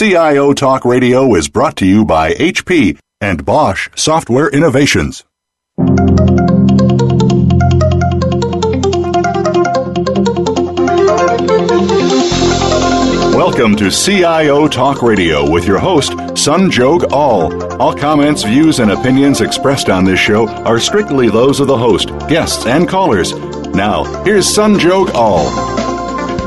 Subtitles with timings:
[0.00, 5.26] CIO Talk Radio is brought to you by HP and Bosch Software Innovations.
[13.36, 17.62] Welcome to CIO Talk Radio with your host, Sanjog Aul.
[17.74, 22.08] All comments, views, and opinions expressed on this show are strictly those of the host,
[22.26, 23.34] guests, and callers.
[23.74, 25.99] Now, here's Sanjog Aul.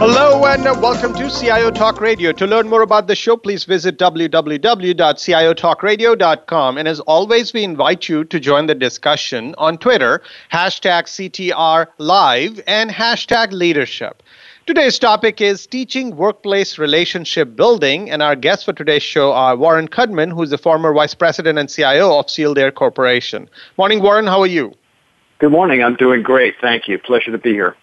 [0.06, 2.34] Hello and welcome to CIO Talk Radio.
[2.34, 6.78] To learn more about the show, please visit www.ciotalkradio.com.
[6.78, 12.60] And as always, we invite you to join the discussion on Twitter, hashtag CTR Live
[12.68, 14.22] and hashtag leadership.
[14.66, 19.88] Today's topic is teaching workplace relationship building, and our guests for today's show are Warren
[19.88, 23.50] Kudman, who's the former vice president and CIO of Sealed Air Corporation.
[23.78, 24.28] Morning, Warren.
[24.28, 24.74] How are you?
[25.40, 25.82] Good morning.
[25.82, 26.56] I'm doing great.
[26.60, 27.00] Thank you.
[27.00, 27.78] Pleasure to be here.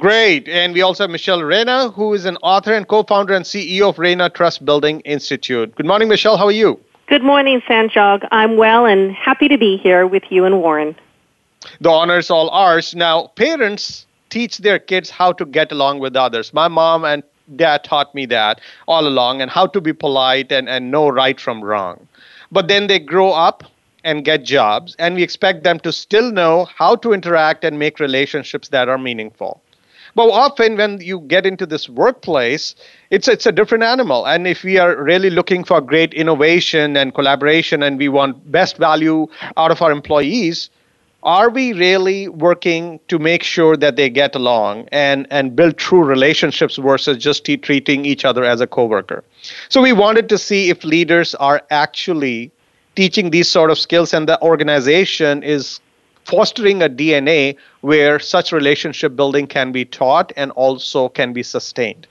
[0.00, 0.48] Great.
[0.48, 3.90] And we also have Michelle Reina, who is an author and co founder and CEO
[3.90, 5.74] of Reina Trust Building Institute.
[5.74, 6.38] Good morning, Michelle.
[6.38, 6.80] How are you?
[7.06, 8.26] Good morning, Sanjog.
[8.30, 10.96] I'm well and happy to be here with you and Warren.
[11.82, 12.94] The honors all ours.
[12.94, 16.54] Now, parents teach their kids how to get along with others.
[16.54, 17.22] My mom and
[17.54, 21.38] dad taught me that all along and how to be polite and, and know right
[21.38, 22.08] from wrong.
[22.50, 23.64] But then they grow up
[24.02, 28.00] and get jobs, and we expect them to still know how to interact and make
[28.00, 29.60] relationships that are meaningful.
[30.14, 32.74] But often when you get into this workplace,
[33.10, 34.26] it's it's a different animal.
[34.26, 38.76] And if we are really looking for great innovation and collaboration and we want best
[38.76, 40.70] value out of our employees,
[41.22, 46.02] are we really working to make sure that they get along and, and build true
[46.02, 49.22] relationships versus just t- treating each other as a coworker?
[49.68, 52.50] So we wanted to see if leaders are actually
[52.96, 55.80] teaching these sort of skills and the organization is
[56.30, 62.06] fostering a DNA where such relationship building can be taught and also can be sustained.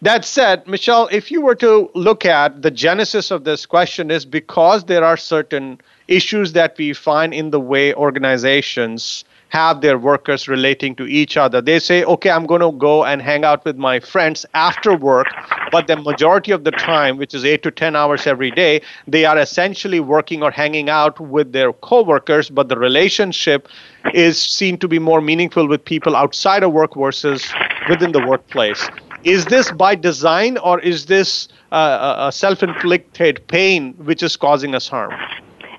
[0.00, 4.24] That said, Michelle, if you were to look at the genesis of this question is
[4.24, 10.48] because there are certain issues that we find in the way organizations have their workers
[10.48, 11.60] relating to each other.
[11.60, 15.28] They say, okay, I'm going to go and hang out with my friends after work,
[15.70, 19.24] but the majority of the time, which is eight to 10 hours every day, they
[19.24, 23.68] are essentially working or hanging out with their coworkers, but the relationship
[24.14, 27.52] is seen to be more meaningful with people outside of work versus
[27.88, 28.88] within the workplace.
[29.24, 34.74] Is this by design or is this uh, a self inflicted pain which is causing
[34.74, 35.12] us harm?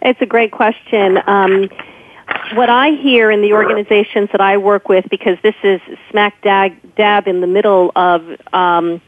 [0.02, 1.20] It's a great question.
[1.28, 1.70] Um,
[2.54, 6.74] what I hear in the organizations that I work with, because this is smack dab,
[6.96, 8.22] dab in the middle of
[8.54, 9.02] um,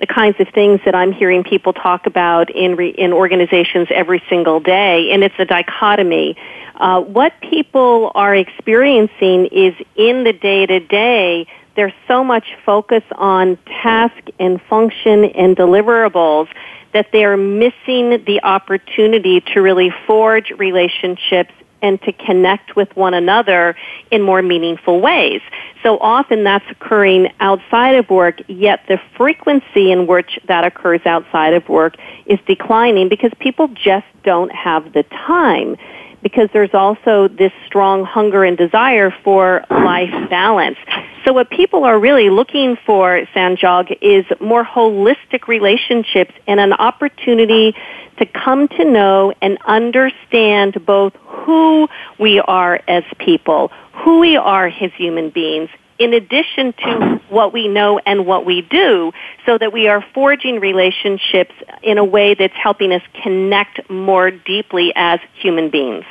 [0.00, 4.22] the kinds of things that I'm hearing people talk about in re, in organizations every
[4.28, 6.36] single day, and it's a dichotomy.
[6.74, 11.46] Uh, what people are experiencing is in the day to day.
[11.74, 16.48] There's so much focus on task and function and deliverables
[16.92, 21.52] that they are missing the opportunity to really forge relationships
[21.86, 23.76] and to connect with one another
[24.10, 25.40] in more meaningful ways.
[25.82, 31.54] So often that's occurring outside of work, yet the frequency in which that occurs outside
[31.54, 31.94] of work
[32.26, 35.76] is declining because people just don't have the time
[36.22, 40.76] because there's also this strong hunger and desire for life balance.
[41.24, 47.76] So what people are really looking for, Sanjog, is more holistic relationships and an opportunity
[48.18, 51.14] to come to know and understand both
[51.46, 57.52] who we are as people, who we are as human beings, in addition to what
[57.52, 59.12] we know and what we do,
[59.46, 64.92] so that we are forging relationships in a way that's helping us connect more deeply
[64.96, 66.04] as human beings.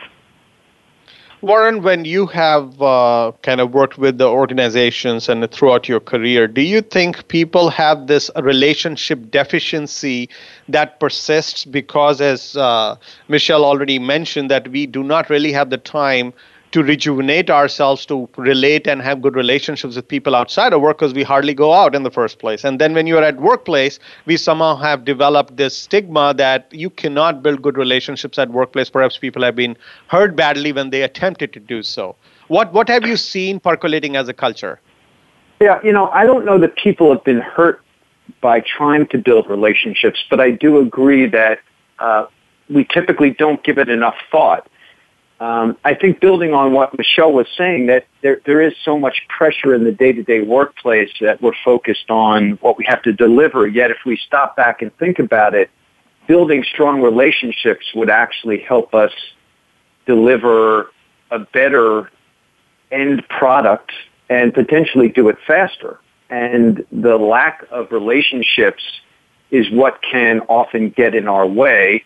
[1.45, 6.47] Warren, when you have uh, kind of worked with the organizations and throughout your career,
[6.47, 10.27] do you think people have this relationship deficiency
[10.69, 11.63] that persists?
[11.63, 12.95] Because, as uh,
[13.27, 16.33] Michelle already mentioned, that we do not really have the time
[16.75, 21.13] to rejuvenate ourselves to relate and have good relationships with people outside of work because
[21.13, 22.65] we hardly go out in the first place.
[22.65, 27.41] And then when you're at workplace we somehow have developed this stigma that you cannot
[27.41, 28.89] build good relationships at workplace.
[28.89, 29.77] Perhaps people have been
[30.07, 32.17] hurt badly when they attempted to do so.
[32.49, 34.81] What what have you seen percolating as a culture?
[35.61, 37.81] Yeah you know i don't know that people have been hurt
[38.41, 41.59] by trying to build relationships but i do agree that
[41.99, 42.25] uh,
[42.69, 44.67] we typically don't give it enough thought
[45.39, 49.21] um, I think building on what Michelle was saying, that there, there is so much
[49.27, 53.67] pressure in the day-to-day workplace that we're focused on what we have to deliver.
[53.67, 55.69] Yet if we stop back and think about it,
[56.27, 59.11] building strong relationships would actually help us
[60.05, 60.91] deliver
[61.31, 62.09] a better
[62.91, 63.91] end product
[64.29, 65.99] and potentially do it faster.
[66.29, 68.83] And the lack of relationships
[69.51, 72.05] is what can often get in our way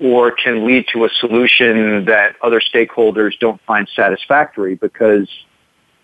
[0.00, 5.28] or can lead to a solution that other stakeholders don't find satisfactory because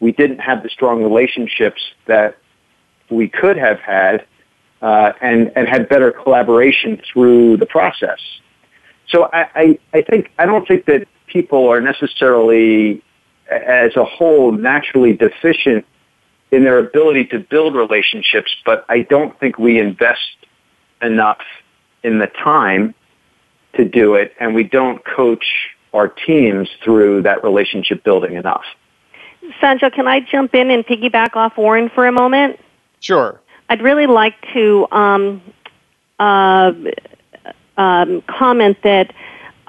[0.00, 2.36] we didn't have the strong relationships that
[3.10, 4.26] we could have had
[4.82, 8.18] uh, and, and had better collaboration through the process.
[9.08, 13.02] So I, I, I think I don't think that people are necessarily
[13.50, 15.86] as a whole naturally deficient
[16.50, 20.36] in their ability to build relationships, but I don't think we invest
[21.00, 21.40] enough
[22.02, 22.94] in the time
[23.74, 25.44] to do it, and we don't coach
[25.92, 28.64] our teams through that relationship building enough.
[29.60, 32.58] Sanjo, can I jump in and piggyback off Warren for a moment?
[33.00, 33.40] Sure.
[33.68, 35.42] I'd really like to um,
[36.18, 36.72] uh,
[37.76, 39.12] um, comment that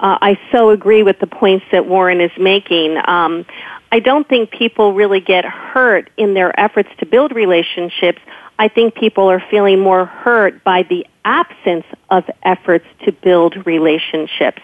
[0.00, 2.98] uh, I so agree with the points that Warren is making.
[3.06, 3.44] Um,
[3.90, 8.20] I don't think people really get hurt in their efforts to build relationships.
[8.58, 14.60] I think people are feeling more hurt by the absence of efforts to build relationships.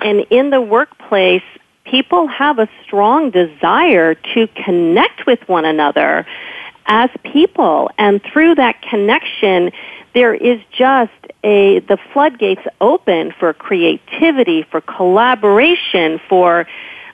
[0.00, 1.42] And in the workplace,
[1.84, 6.26] people have a strong desire to connect with one another
[6.86, 7.90] as people.
[7.98, 9.72] And through that connection,
[10.14, 11.12] there is just
[11.44, 16.66] a, the floodgates open for creativity, for collaboration, for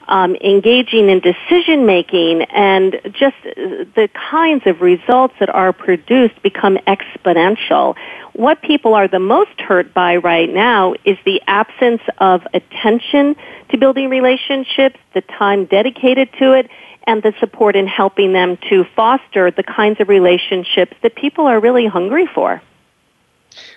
[0.09, 6.77] um, engaging in decision making, and just the kinds of results that are produced become
[6.87, 7.97] exponential.
[8.33, 13.37] What people are the most hurt by right now is the absence of attention
[13.71, 16.71] to building relationships, the time dedicated to it,
[17.07, 21.61] and the support in helping them to foster the kinds of relationships that people are
[21.61, 22.63] really hungry for.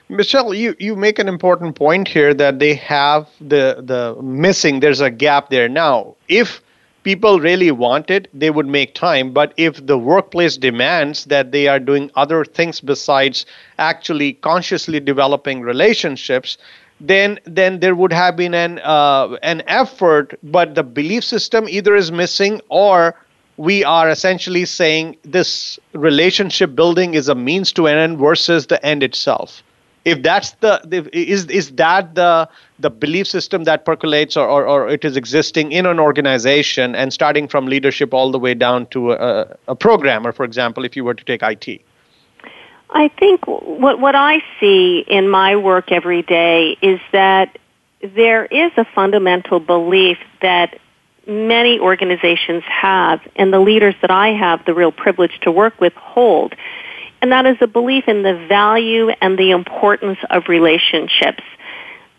[0.07, 4.79] Michelle, you, you make an important point here that they have the the missing.
[4.79, 6.15] There's a gap there now.
[6.27, 6.61] If
[7.01, 9.31] people really want it, they would make time.
[9.31, 13.47] But if the workplace demands that they are doing other things besides
[13.79, 16.59] actually consciously developing relationships,
[17.01, 21.95] then then there would have been an uh, an effort, but the belief system either
[21.95, 23.15] is missing or
[23.57, 28.85] we are essentially saying this relationship building is a means to an end versus the
[28.85, 29.63] end itself
[30.05, 30.79] if that's the
[31.11, 32.47] is is that the
[32.79, 37.13] the belief system that percolates or, or, or, it is existing in an organization and
[37.13, 41.03] starting from leadership all the way down to a, a programmer for example if you
[41.03, 41.81] were to take IT
[42.91, 47.57] I think what what I see in my work every day is that
[48.01, 50.79] there is a fundamental belief that
[51.27, 55.93] many organizations have and the leaders that I have the real privilege to work with
[55.93, 56.53] hold
[57.25, 61.41] and that is a belief in the value and the importance of relationships.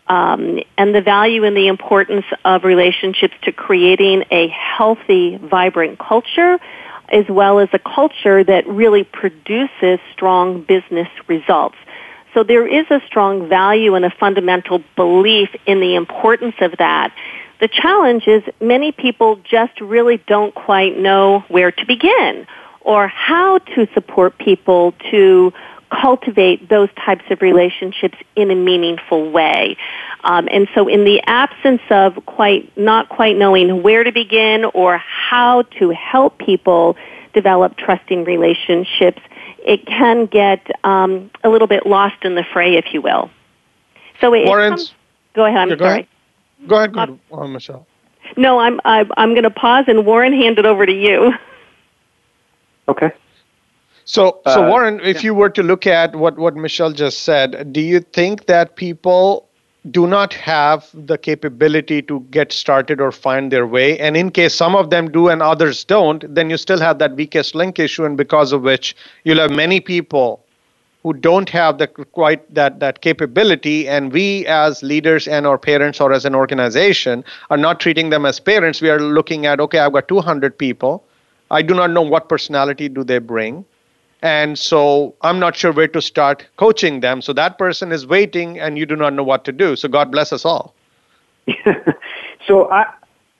[0.07, 6.59] Um, and the value and the importance of relationships to creating a healthy, vibrant culture,
[7.07, 11.77] as well as a culture that really produces strong business results.
[12.33, 17.15] So there is a strong value and a fundamental belief in the importance of that.
[17.61, 22.45] The challenge is many people just really don't quite know where to begin
[22.87, 25.51] or how to support people to
[25.91, 29.75] cultivate those types of relationships in a meaningful way.
[30.23, 34.97] Um, and so in the absence of quite, not quite knowing where to begin or
[34.97, 36.95] how to help people
[37.33, 39.21] develop trusting relationships,
[39.59, 43.29] it can get um, a little bit lost in the fray, if you will.
[44.21, 44.93] So it, comes,
[45.33, 45.59] go ahead.
[45.59, 45.93] I'm yeah, go sorry.
[45.93, 46.07] Ahead.
[46.67, 47.85] Go ahead, go ahead, uh, Michelle.
[48.37, 50.93] No, I'm I, am i am going to pause and Warren hand it over to
[50.93, 51.33] you.
[52.87, 53.11] Okay.
[54.05, 57.73] So, so Uh, Warren, if you were to look at what, what Michelle just said,
[57.73, 59.49] do you think that people
[59.91, 63.99] do not have the capability to get started or find their way?
[63.99, 67.15] And in case some of them do and others don't, then you still have that
[67.15, 70.41] weakest link issue, and because of which you'll have many people
[71.03, 76.01] who don't have the quite that that capability and we as leaders and our parents
[76.01, 79.79] or as an organization are not treating them as parents we are looking at okay
[79.79, 81.03] i've got 200 people
[81.51, 83.65] I do not know what personality do they bring.
[84.21, 87.21] And so I'm not sure where to start coaching them.
[87.21, 89.75] So that person is waiting and you do not know what to do.
[89.75, 90.73] So God bless us all.
[92.47, 92.87] so I,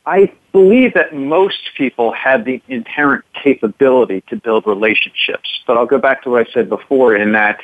[0.05, 5.61] I believe that most people have the inherent capability to build relationships.
[5.65, 7.61] But I'll go back to what I said before in that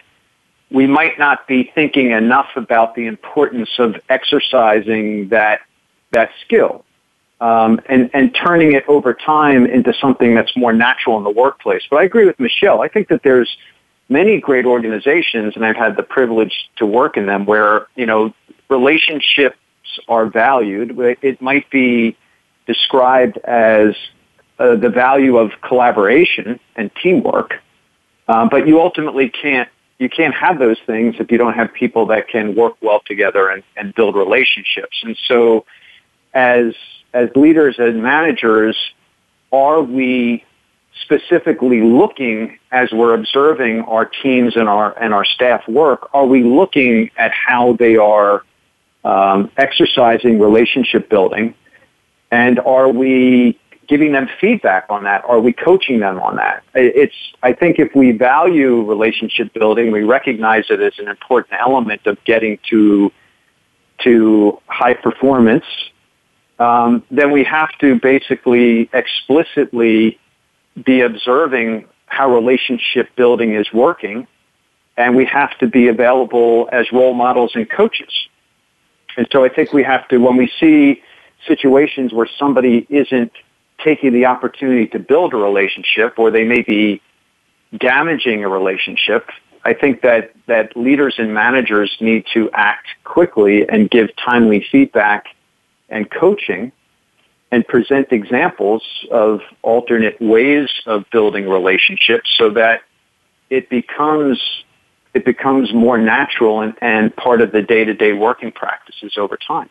[0.71, 5.61] we might not be thinking enough about the importance of exercising that,
[6.11, 6.83] that skill
[7.43, 11.81] um, and, and turning it over time into something that's more natural in the workplace.
[11.89, 12.81] But I agree with Michelle.
[12.81, 13.57] I think that there's
[14.07, 18.33] many great organizations, and I've had the privilege to work in them, where you know
[18.69, 19.57] relationships
[20.07, 20.97] are valued.
[21.21, 22.15] It might be
[22.65, 23.93] described as
[24.57, 27.55] uh, the value of collaboration and teamwork,
[28.29, 29.67] um, but you ultimately can't
[29.99, 33.49] you can't have those things if you don't have people that can work well together
[33.49, 35.03] and, and build relationships.
[35.03, 35.65] And so
[36.33, 36.73] as
[37.13, 38.77] as leaders and managers,
[39.51, 40.43] are we
[41.01, 46.09] specifically looking as we're observing our teams and our and our staff work?
[46.13, 48.43] Are we looking at how they are
[49.03, 51.55] um, exercising relationship building,
[52.31, 55.23] and are we giving them feedback on that?
[55.25, 56.63] Are we coaching them on that?
[56.73, 62.07] It's I think if we value relationship building, we recognize it as an important element
[62.07, 63.11] of getting to
[64.03, 65.65] to high performance.
[66.59, 70.19] Um, then we have to basically explicitly
[70.85, 74.27] be observing how relationship building is working,
[74.95, 78.13] and we have to be available as role models and coaches.
[79.17, 81.01] And so I think we have to, when we see
[81.47, 83.31] situations where somebody isn't
[83.83, 87.01] taking the opportunity to build a relationship or they may be
[87.77, 89.29] damaging a relationship,
[89.65, 95.27] I think that, that leaders and managers need to act quickly and give timely feedback
[95.93, 96.71] and coaching
[97.51, 102.81] and present examples of alternate ways of building relationships so that
[103.49, 104.63] it becomes
[105.13, 109.69] it becomes more natural and, and part of the day-to-day working practices over time.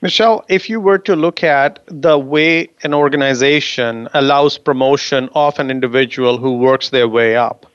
[0.00, 5.70] Michelle, if you were to look at the way an organization allows promotion of an
[5.70, 7.66] individual who works their way up,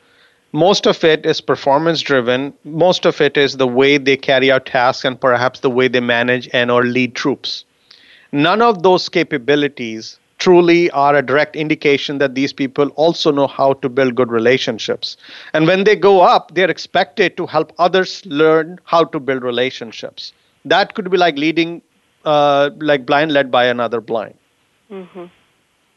[0.57, 2.51] most of it is performance driven.
[2.63, 5.99] Most of it is the way they carry out tasks and perhaps the way they
[5.99, 7.63] manage and or lead troops.
[8.31, 13.73] None of those capabilities truly are a direct indication that these people also know how
[13.73, 15.15] to build good relationships.
[15.53, 20.33] And when they go up, they're expected to help others learn how to build relationships.
[20.65, 21.81] That could be like leading,
[22.25, 24.33] uh, like blind led by another blind.
[24.91, 25.25] Mm-hmm.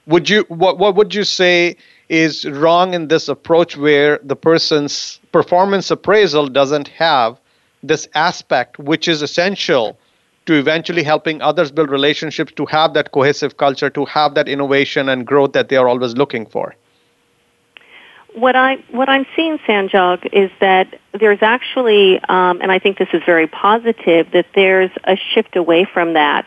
[0.07, 1.77] Would you what what would you say
[2.11, 7.39] is wrong in this approach where the person's performance appraisal doesn't have
[7.83, 9.97] this aspect, which is essential
[10.47, 15.09] to eventually helping others build relationships to have that cohesive culture to have that innovation
[15.09, 16.75] and growth that they are always looking for
[18.35, 23.09] what I what I'm seeing, Sanjog, is that there's actually, um, and I think this
[23.13, 26.47] is very positive, that there's a shift away from that.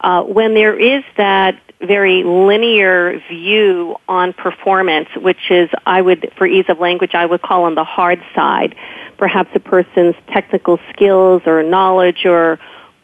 [0.00, 6.46] Uh, when there is that very linear view on performance, which is, I would, for
[6.46, 8.74] ease of language, I would call on the hard side.
[9.18, 12.58] Perhaps a person's technical skills or knowledge or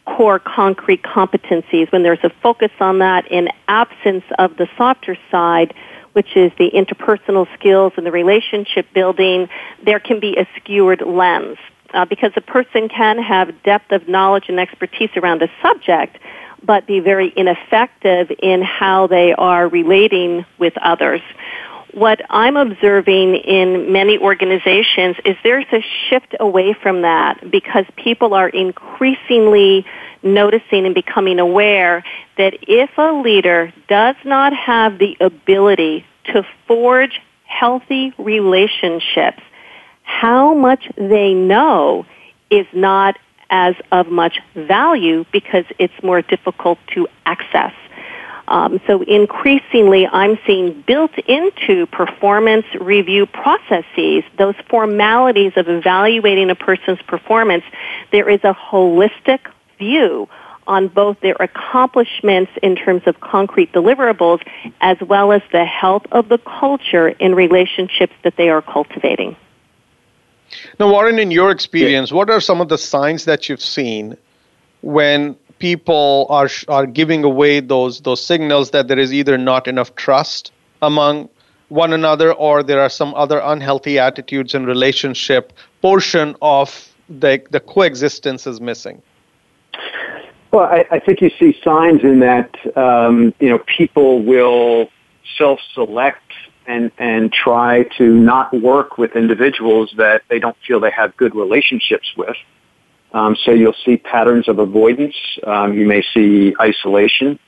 [0.06, 5.74] core concrete competencies, when there's a focus on that in absence of the softer side,
[6.12, 9.48] which is the interpersonal skills and the relationship building,
[9.84, 11.58] there can be a skewered lens.
[11.94, 16.18] Uh, because a person can have depth of knowledge and expertise around a subject,
[16.62, 21.20] but be very ineffective in how they are relating with others.
[21.92, 28.34] What I'm observing in many organizations is there's a shift away from that because people
[28.34, 29.86] are increasingly
[30.22, 32.04] noticing and becoming aware
[32.36, 39.42] that if a leader does not have the ability to forge healthy relationships,
[40.02, 42.04] how much they know
[42.50, 43.16] is not
[43.50, 47.72] as of much value because it's more difficult to access.
[48.48, 56.54] Um, so increasingly, I'm seeing built into performance review processes, those formalities of evaluating a
[56.54, 57.64] person's performance,
[58.10, 59.40] there is a holistic
[59.78, 60.28] view
[60.66, 64.40] on both their accomplishments in terms of concrete deliverables
[64.80, 69.36] as well as the health of the culture in relationships that they are cultivating.
[70.78, 74.16] Now, Warren, in your experience, what are some of the signs that you've seen
[74.82, 79.94] when people are are giving away those those signals that there is either not enough
[79.96, 80.52] trust
[80.82, 81.28] among
[81.68, 85.52] one another or there are some other unhealthy attitudes and relationship
[85.82, 89.02] portion of the the coexistence is missing?
[90.52, 94.90] Well i, I think you see signs in that um, you know people will
[95.36, 96.32] self-select
[96.68, 101.34] and and try to not work with individuals that they don't feel they have good
[101.34, 102.36] relationships with
[103.12, 105.16] um, so you'll see patterns of avoidance.
[105.44, 107.38] Um, you may see isolation.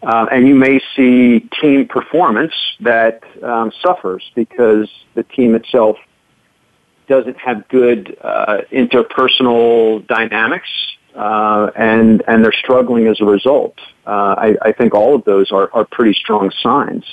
[0.00, 5.96] Uh, and you may see team performance that um, suffers because the team itself
[7.08, 10.68] doesn't have good uh, interpersonal dynamics,
[11.16, 13.76] uh, and and they're struggling as a result.
[14.06, 17.04] Uh, I, I, think all of those are, are pretty strong signs.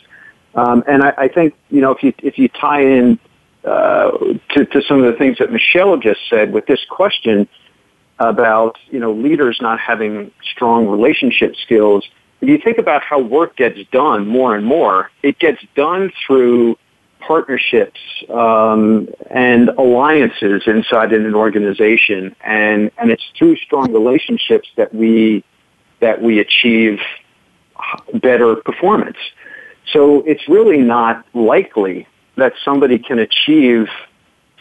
[0.56, 3.20] Um, and I, I, think you know if you if you tie in
[3.66, 4.12] uh,
[4.52, 7.48] to, to some of the things that Michelle just said with this question,
[8.20, 12.08] about you know leaders not having strong relationship skills.
[12.42, 16.78] If you think about how work gets done more and more, it gets done through
[17.20, 25.44] partnerships um, and alliances inside an organization, and and it's through strong relationships that we
[26.00, 27.00] that we achieve
[28.14, 29.18] better performance.
[29.92, 33.88] So it's really not likely that somebody can achieve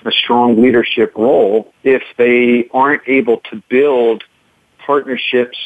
[0.05, 4.23] a strong leadership role if they aren't able to build
[4.79, 5.59] partnerships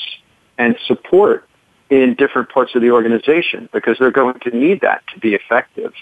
[0.58, 1.48] and support
[1.90, 5.92] in different parts of the organization because they're going to need that to be effective.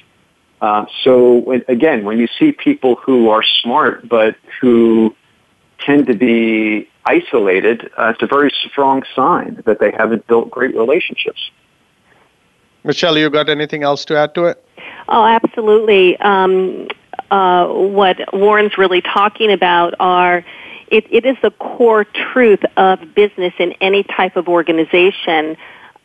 [0.61, 5.15] Uh, so when, again, when you see people who are smart but who
[5.79, 10.75] tend to be isolated, uh, it's a very strong sign that they haven't built great
[10.75, 11.51] relationships.
[12.87, 14.65] Michelle, you got anything else to add to it?
[15.09, 16.17] Oh, absolutely.
[16.21, 16.89] Um,
[17.31, 20.45] uh, what Warren's really talking about are
[20.89, 25.57] it, it is the core truth of business in any type of organization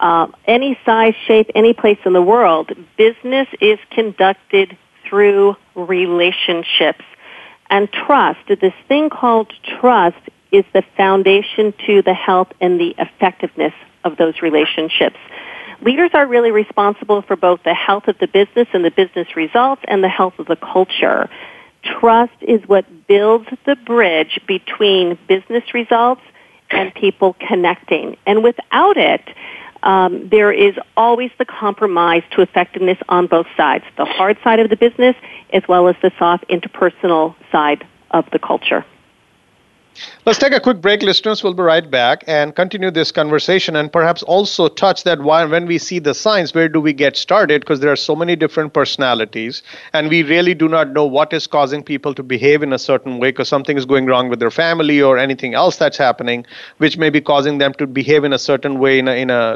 [0.01, 4.75] uh, any size, shape, any place in the world, business is conducted
[5.07, 7.05] through relationships.
[7.69, 10.17] And trust, this thing called trust,
[10.51, 13.73] is the foundation to the health and the effectiveness
[14.03, 15.17] of those relationships.
[15.81, 19.81] Leaders are really responsible for both the health of the business and the business results
[19.87, 21.27] and the health of the culture.
[21.81, 26.21] Trust is what builds the bridge between business results
[26.69, 28.15] and people connecting.
[28.27, 29.27] And without it,
[29.81, 34.69] um, there is always the compromise to effectiveness on both sides, the hard side of
[34.69, 35.15] the business
[35.51, 38.85] as well as the soft interpersonal side of the culture.
[40.25, 41.43] Let's take a quick break, listeners.
[41.43, 45.65] We'll be right back and continue this conversation and perhaps also touch that why, when
[45.65, 47.61] we see the signs, where do we get started?
[47.61, 49.61] Because there are so many different personalities,
[49.93, 53.19] and we really do not know what is causing people to behave in a certain
[53.19, 56.45] way because something is going wrong with their family or anything else that's happening,
[56.77, 59.55] which may be causing them to behave in a certain way in a, in a,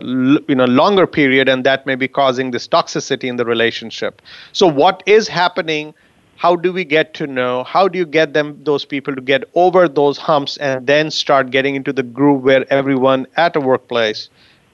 [0.50, 4.22] in a longer period, and that may be causing this toxicity in the relationship.
[4.51, 5.94] So, what is happening?
[6.38, 7.63] How do we get to know?
[7.63, 11.50] How do you get them those people to get over those humps and then start
[11.50, 14.30] getting into the groove where everyone at a workplace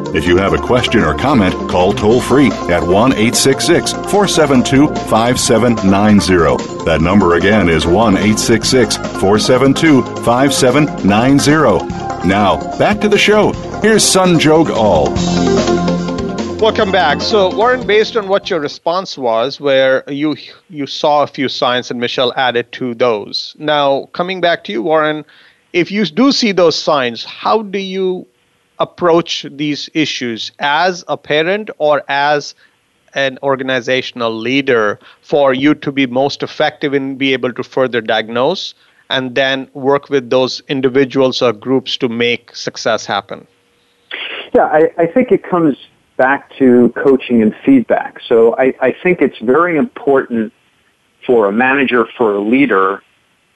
[0.13, 6.83] If you have a question or comment, call toll free at 1 866 472 5790.
[6.83, 12.27] That number again is 1 866 472 5790.
[12.27, 13.53] Now, back to the show.
[13.81, 15.13] Here's Sanjog Aul.
[16.59, 17.21] Welcome back.
[17.21, 20.35] So, Warren, based on what your response was, where you
[20.69, 23.55] you saw a few signs and Michelle added to those.
[23.57, 25.23] Now, coming back to you, Warren,
[25.71, 28.27] if you do see those signs, how do you
[28.81, 32.55] approach these issues as a parent or as
[33.13, 38.73] an organizational leader for you to be most effective and be able to further diagnose
[39.09, 43.45] and then work with those individuals or groups to make success happen?
[44.55, 45.77] Yeah, I, I think it comes
[46.17, 48.21] back to coaching and feedback.
[48.27, 50.53] So I, I think it's very important
[51.25, 53.03] for a manager, for a leader,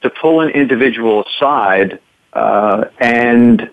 [0.02, 2.00] to pull an individual aside
[2.34, 3.70] uh, and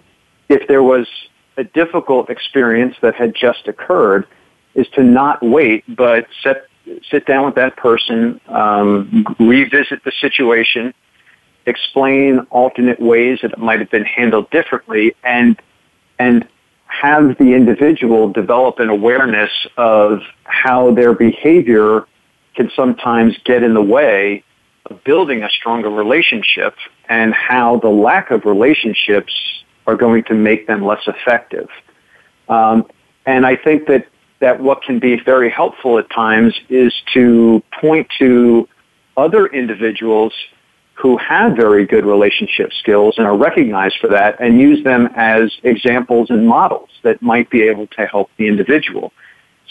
[0.48, 1.08] if there was
[1.56, 4.26] a difficult experience that had just occurred,
[4.74, 6.66] is to not wait, but set,
[7.10, 10.94] sit down with that person, um, revisit the situation,
[11.66, 15.60] explain alternate ways that it might have been handled differently, and
[16.18, 16.46] and
[16.86, 22.06] have the individual develop an awareness of how their behavior
[22.54, 24.44] can sometimes get in the way
[24.86, 26.74] of building a stronger relationship
[27.08, 31.68] and how the lack of relationships are going to make them less effective.
[32.49, 32.87] Um,
[33.27, 34.07] and I think that,
[34.40, 38.68] that what can be very helpful at times is to point to
[39.16, 40.33] other individuals
[40.95, 45.51] who have very good relationship skills and are recognized for that and use them as
[45.62, 49.12] examples and models that might be able to help the individual.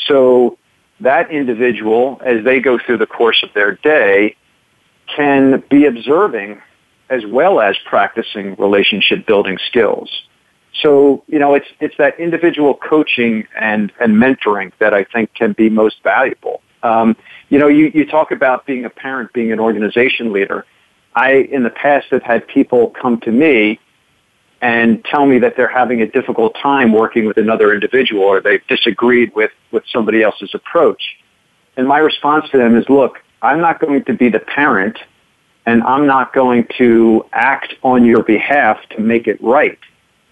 [0.08, 0.58] So
[1.00, 4.36] that individual, as they go through the course of their day,
[5.16, 6.62] can be observing
[7.12, 10.10] as well as practicing relationship building skills.
[10.82, 15.52] So, you know, it's, it's that individual coaching and, and mentoring that I think can
[15.52, 16.62] be most valuable.
[16.82, 17.16] Um,
[17.50, 20.66] you know, you, you talk about being a parent, being an organization leader.
[21.14, 23.80] I, in the past, have had people come to me
[24.62, 28.66] and tell me that they're having a difficult time working with another individual or they've
[28.68, 31.18] disagreed with, with somebody else's approach.
[31.76, 34.98] And my response to them is, look, I'm not going to be the parent
[35.66, 39.78] and I'm not going to act on your behalf to make it right.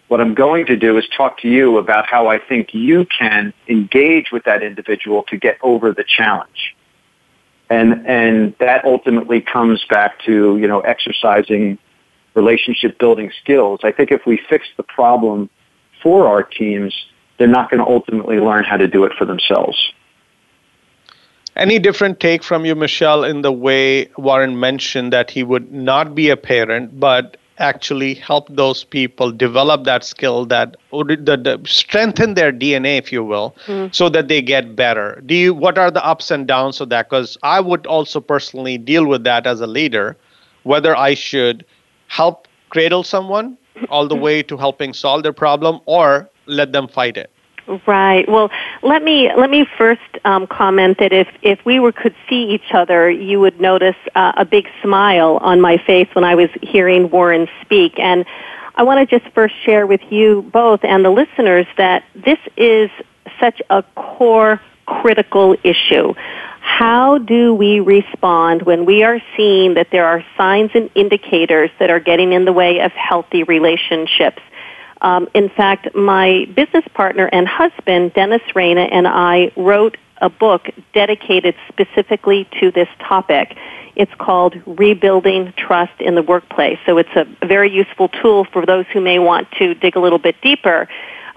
[0.08, 3.54] What I'm going to do is talk to you about how I think you can
[3.68, 6.76] engage with that individual to get over the challenge
[7.70, 11.78] and and that ultimately comes back to you know exercising
[12.34, 13.80] relationship building skills.
[13.84, 15.50] I think if we fix the problem
[16.02, 16.94] for our teams,
[17.38, 19.78] they're not going to ultimately learn how to do it for themselves.
[21.60, 26.16] Any different take from you, Michelle, in the way Warren mentioned that he would not
[26.16, 32.54] be a parent, but actually help those people develop that skill that the, strengthen their
[32.54, 33.94] dna if you will mm.
[33.94, 35.22] so that they get better?
[35.26, 37.10] Do you what are the ups and downs of that?
[37.10, 40.16] Because i would also personally deal with that as a leader
[40.64, 41.66] whether i should
[42.08, 43.58] help cradle someone
[43.90, 47.30] all the way to helping solve their problem or let them fight it
[47.86, 48.28] Right.
[48.28, 48.50] Well,
[48.82, 52.74] let me let me first um, comment that if if we were could see each
[52.74, 57.12] other, you would notice uh, a big smile on my face when I was hearing
[57.12, 58.00] Warren speak.
[58.00, 58.26] And
[58.74, 62.90] I want to just first share with you both and the listeners that this is
[63.40, 66.16] such a core critical issue.
[66.62, 71.92] How do we respond when we are seeing that there are signs and indicators that
[71.92, 74.42] are getting in the way of healthy relationships?
[75.02, 80.70] Um, in fact, my business partner and husband, Dennis Reina, and I wrote a book
[80.94, 83.56] dedicated specifically to this topic.
[83.96, 86.78] It's called Rebuilding Trust in the Workplace.
[86.86, 90.20] So it's a very useful tool for those who may want to dig a little
[90.20, 90.88] bit deeper.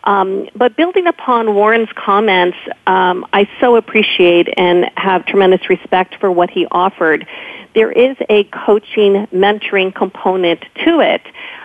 [0.04, 6.30] Um, but building upon Warren's comments, um, I so appreciate and have tremendous respect for
[6.30, 7.26] what he offered.
[7.74, 11.22] There is a coaching, mentoring component to it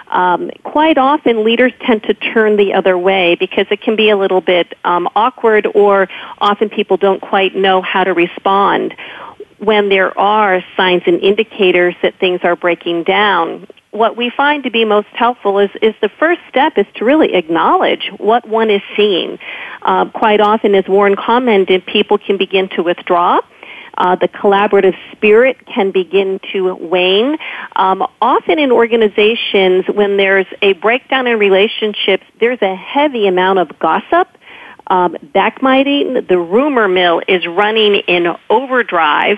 [0.09, 4.17] um, quite often leaders tend to turn the other way because it can be a
[4.17, 6.07] little bit um, awkward or
[6.39, 8.95] often people don't quite know how to respond
[9.59, 14.69] when there are signs and indicators that things are breaking down what we find to
[14.69, 18.81] be most helpful is, is the first step is to really acknowledge what one is
[18.95, 19.39] seeing.
[19.81, 23.39] Uh, quite often, as Warren commented, people can begin to withdraw
[23.97, 27.37] uh, the collaborative spirit can begin to wane.
[27.75, 33.79] Um, often in organizations, when there's a breakdown in relationships, there's a heavy amount of
[33.79, 34.27] gossip.
[34.89, 39.37] Um, backbiting, the rumor mill is running in overdrive,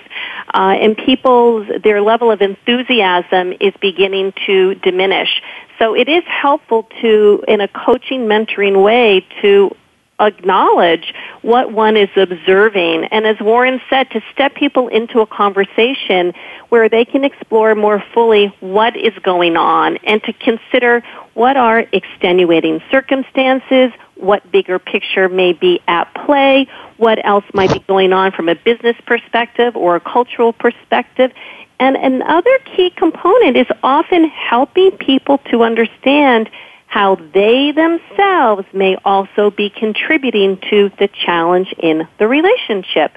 [0.53, 5.41] uh, and people's their level of enthusiasm is beginning to diminish.
[5.79, 9.75] So it is helpful to, in a coaching, mentoring way, to
[10.19, 13.05] acknowledge what one is observing.
[13.05, 16.33] And as Warren said, to step people into a conversation
[16.69, 21.03] where they can explore more fully what is going on and to consider
[21.33, 27.79] what are extenuating circumstances, what bigger picture may be at play, what else might be
[27.79, 31.31] going on from a business perspective or a cultural perspective.
[31.79, 36.49] And another key component is often helping people to understand
[36.89, 43.15] how they themselves may also be contributing to the challenge in the relationship.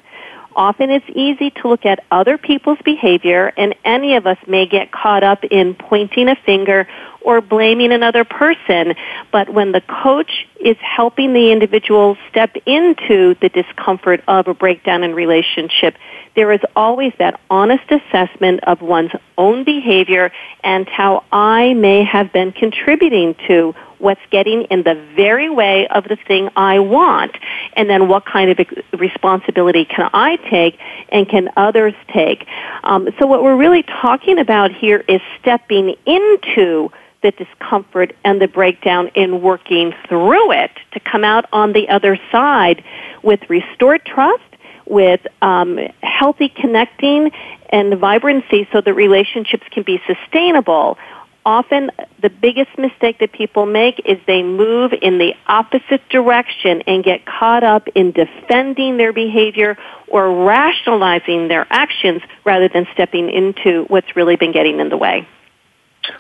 [0.55, 4.93] Often it's easy to look at other people's behavior and any of us may get
[4.93, 6.87] caught up in pointing a finger
[7.23, 8.95] or blaming another person.
[9.31, 15.03] But when the coach is helping the individual step into the discomfort of a breakdown
[15.03, 15.97] in relationship,
[16.35, 20.33] there is always that honest assessment of one's own behavior
[20.65, 26.05] and how I may have been contributing to what's getting in the very way of
[26.05, 27.37] the thing I want,
[27.75, 28.67] and then what kind of
[28.99, 30.79] responsibility can I take
[31.11, 32.47] and can others take.
[32.83, 36.91] Um, so what we're really talking about here is stepping into
[37.23, 42.19] the discomfort and the breakdown in working through it to come out on the other
[42.33, 42.83] side
[43.23, 44.43] with restored trust,
[44.87, 47.31] with um, healthy connecting
[47.71, 50.99] and vibrancy so that relationships can be sustainable
[51.45, 51.91] often
[52.21, 57.25] the biggest mistake that people make is they move in the opposite direction and get
[57.27, 59.77] caught up in defending their behavior
[60.09, 65.27] or rationalizing their actions rather than stepping into what's really been getting in the way.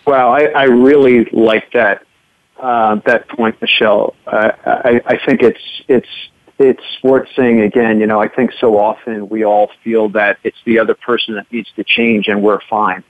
[0.07, 2.05] Well, I, I really like that
[2.61, 4.14] uh, that point, Michelle.
[4.25, 6.09] Uh, I, I think it's it's
[6.68, 8.01] it's worth saying again.
[8.01, 11.51] You know, I think so often we all feel that it's the other person that
[11.53, 13.05] needs to change, and we're fine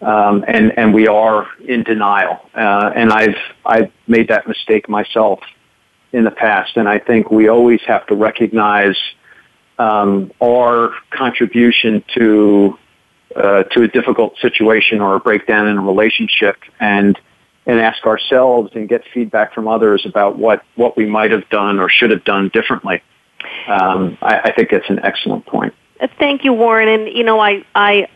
[0.00, 2.40] um, and and we are in denial.
[2.54, 5.40] Uh, and I've I've made that mistake myself
[6.12, 8.96] in the past, and I think we always have to recognize
[9.78, 12.78] um, our contribution to
[13.34, 17.18] uh, to a difficult situation or a breakdown in a relationship, and
[17.68, 21.78] and ask ourselves and get feedback from others about what what we might have done
[21.78, 23.02] or should have done differently.
[23.68, 25.74] Um, I, I think it's an excellent point.
[26.18, 26.88] Thank you, Warren.
[26.88, 28.08] And you know, I I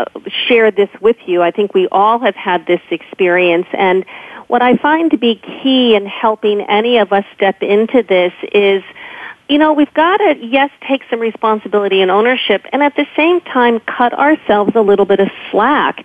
[0.48, 1.42] share this with you.
[1.42, 4.04] I think we all have had this experience, and
[4.48, 8.82] what I find to be key in helping any of us step into this is,
[9.48, 13.40] you know, we've got to yes take some responsibility and ownership, and at the same
[13.40, 16.04] time cut ourselves a little bit of slack.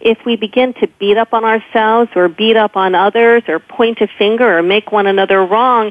[0.00, 4.00] If we begin to beat up on ourselves or beat up on others or point
[4.00, 5.90] a finger or make one another wrong,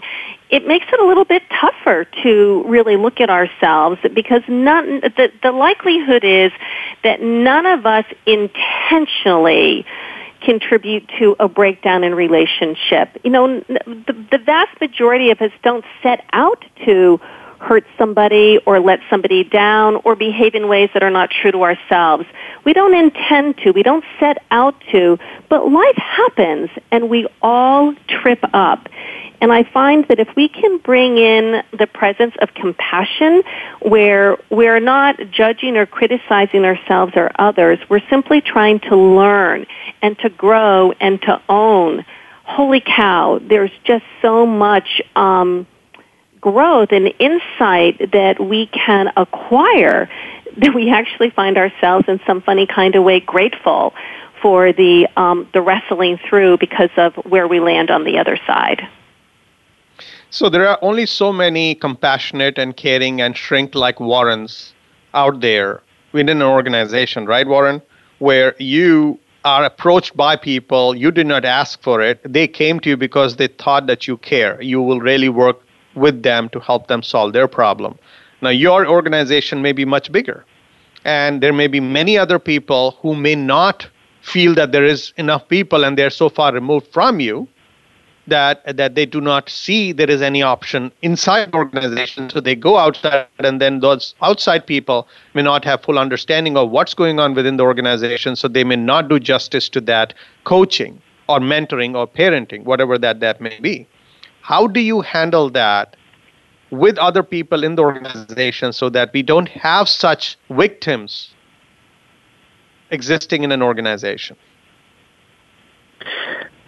[0.50, 5.32] it makes it a little bit tougher to really look at ourselves because none, the,
[5.44, 6.54] the likelihood is
[7.04, 9.86] that none of us intentionally
[10.42, 13.10] contribute to a breakdown in relationship.
[13.24, 17.20] You know, the, the vast majority of us don't set out to
[17.60, 21.64] hurt somebody or let somebody down or behave in ways that are not true to
[21.64, 22.26] ourselves.
[22.64, 25.18] We don't intend to, we don't set out to,
[25.50, 28.88] but life happens and we all trip up.
[29.40, 33.44] And I find that if we can bring in the presence of compassion
[33.82, 39.68] where we're not judging or criticizing ourselves or others, we're simply trying to learn
[40.02, 42.04] and to grow and to own.
[42.44, 45.68] Holy cow, there's just so much um,
[46.42, 50.10] growth and insight that we can acquire
[50.58, 53.94] that we actually find ourselves in some funny kind of way grateful
[54.42, 58.88] for the um, the wrestling through because of where we land on the other side.
[60.38, 64.72] So there are only so many compassionate and caring and shrink like Warrens
[65.16, 67.82] out there within an organization, right, Warren?
[68.20, 72.20] Where you are approached by people, you did not ask for it.
[72.24, 74.62] They came to you because they thought that you care.
[74.62, 75.60] You will really work
[75.96, 77.98] with them to help them solve their problem.
[78.44, 80.46] Now, your organization may be much bigger,
[81.04, 83.88] and there may be many other people who may not
[84.22, 87.48] feel that there is enough people and they're so far removed from you
[88.28, 92.30] that that they do not see there is any option inside organization.
[92.30, 96.70] So they go outside and then those outside people may not have full understanding of
[96.70, 98.36] what's going on within the organization.
[98.36, 100.14] So they may not do justice to that
[100.44, 103.88] coaching or mentoring or parenting whatever that that may be.
[104.42, 105.96] How do you handle that
[106.70, 111.34] with other people in the organization so that we don't have such victims
[112.92, 114.38] existing in an organization?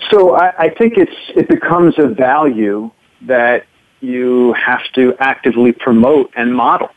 [0.10, 2.92] So I, I think it's it becomes a value
[3.24, 3.66] that
[4.02, 6.90] you have to actively promote and model.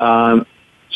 [0.00, 0.46] Um,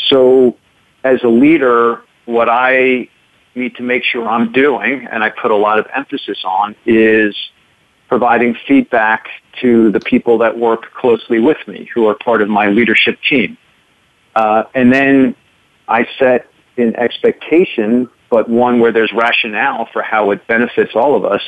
[0.08, 0.56] so
[1.04, 3.08] as a leader, what I
[3.54, 7.34] need to make sure I'm doing, and I put a lot of emphasis on, is
[8.08, 9.28] providing feedback
[9.60, 13.56] to the people that work closely with me, who are part of my leadership team.
[14.34, 15.34] Uh, and then
[15.88, 21.24] I set an expectation, but one where there's rationale for how it benefits all of
[21.24, 21.42] us,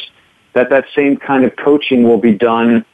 [0.52, 2.84] that that same kind of coaching will be done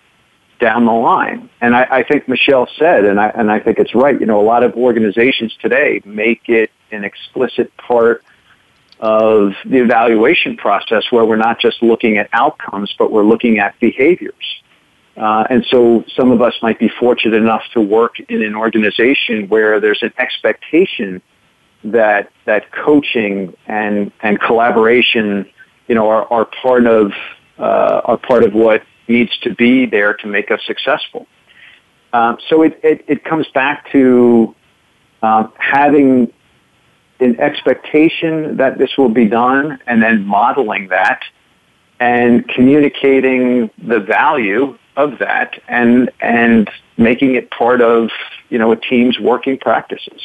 [0.61, 1.49] down the line.
[1.61, 4.41] And I, I think Michelle said, and I, and I think it's right, you know,
[4.41, 8.23] a lot of organizations today make it an explicit part
[9.01, 13.79] of the evaluation process where we're not just looking at outcomes, but we're looking at
[13.79, 14.63] behaviors.
[15.17, 19.49] Uh, and so some of us might be fortunate enough to work in an organization
[19.49, 21.23] where there's an expectation
[21.85, 25.49] that that coaching and and collaboration,
[25.87, 27.13] you know, are, are part of
[27.59, 31.27] uh, are part of what needs to be there to make us successful.
[32.13, 34.55] Um, so it, it, it comes back to
[35.23, 36.33] um, having
[37.21, 41.23] an expectation that this will be done and then modeling that
[42.01, 48.11] and communicating the value of that and and making it part of
[48.49, 50.21] you know a team's working practices.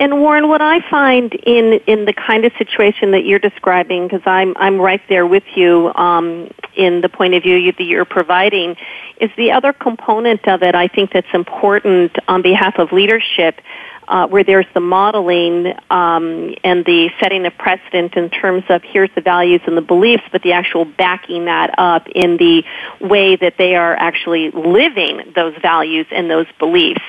[0.00, 4.22] And Warren, what I find in in the kind of situation that you're describing, because
[4.26, 8.76] I'm I'm right there with you um, in the point of view that you're providing,
[9.20, 10.74] is the other component of it.
[10.74, 13.60] I think that's important on behalf of leadership
[14.08, 19.10] uh, where there's the modeling um, and the setting of precedent in terms of here's
[19.14, 22.64] the values and the beliefs, but the actual backing that up in the
[23.00, 27.02] way that they are actually living those values and those beliefs.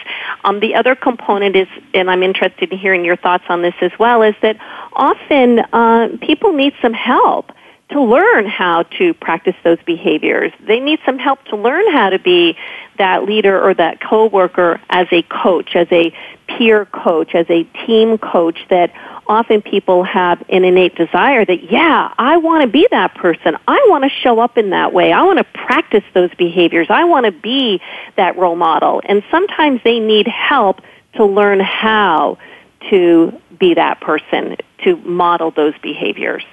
[0.44, 3.92] Um, the other component is, and I'm interested in hearing your thoughts on this as
[4.00, 4.58] well, is that
[4.94, 7.52] often uh, people need some help
[7.90, 10.52] to learn how to practice those behaviors.
[10.60, 12.58] They need some help to learn how to be
[12.98, 16.12] that leader or that coworker as a coach, as a
[16.48, 18.92] peer coach, as a team coach that
[19.28, 23.56] often people have an innate desire that, yeah, I want to be that person.
[23.68, 25.12] I want to show up in that way.
[25.12, 26.88] I want to practice those behaviors.
[26.90, 27.82] I want to be
[28.16, 29.02] that role model.
[29.06, 30.82] And sometimes they need help
[31.16, 32.38] to learn how
[32.90, 36.44] to be that person, to model those behaviors.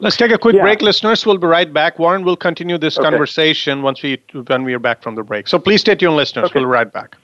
[0.00, 0.62] Let's take a quick yeah.
[0.62, 1.26] break, listeners.
[1.26, 1.98] We'll be right back.
[1.98, 3.10] Warren will continue this okay.
[3.10, 5.48] conversation once we when we are back from the break.
[5.48, 6.50] So please stay tuned, listeners.
[6.50, 6.60] Okay.
[6.60, 7.16] We'll be right back.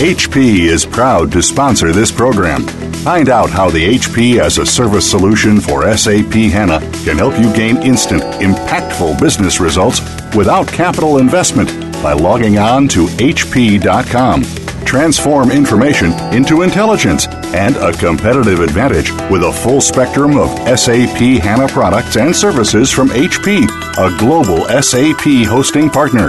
[0.04, 2.66] HP is proud to sponsor this program.
[3.06, 7.50] Find out how the HP as a service solution for SAP HANA can help you
[7.54, 10.00] gain instant, impactful business results
[10.36, 11.70] without capital investment
[12.02, 14.42] by logging on to HP.com.
[14.84, 21.68] Transform information into intelligence and a competitive advantage with a full spectrum of SAP HANA
[21.68, 23.64] products and services from HP,
[23.96, 26.28] a global SAP hosting partner.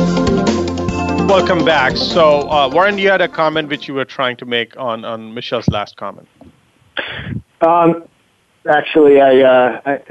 [1.31, 1.95] Welcome back.
[1.95, 5.33] So, uh, Warren, you had a comment which you were trying to make on, on
[5.33, 6.27] Michelle's last comment.
[7.61, 8.03] Um,
[8.69, 10.01] actually, I, uh, I,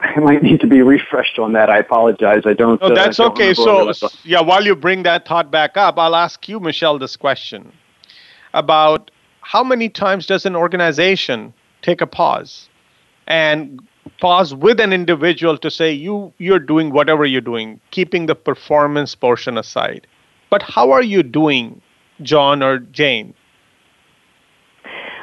[0.00, 1.70] I might need to be refreshed on that.
[1.70, 2.42] I apologize.
[2.46, 2.80] I don't.
[2.80, 3.52] No, that's uh, don't okay.
[3.52, 7.72] So, yeah, while you bring that thought back up, I'll ask you, Michelle, this question
[8.54, 11.52] about how many times does an organization
[11.82, 12.68] take a pause
[13.26, 13.82] and
[14.20, 19.16] pause with an individual to say you you're doing whatever you're doing, keeping the performance
[19.16, 20.06] portion aside
[20.50, 21.80] but how are you doing,
[22.22, 23.34] John or Jane,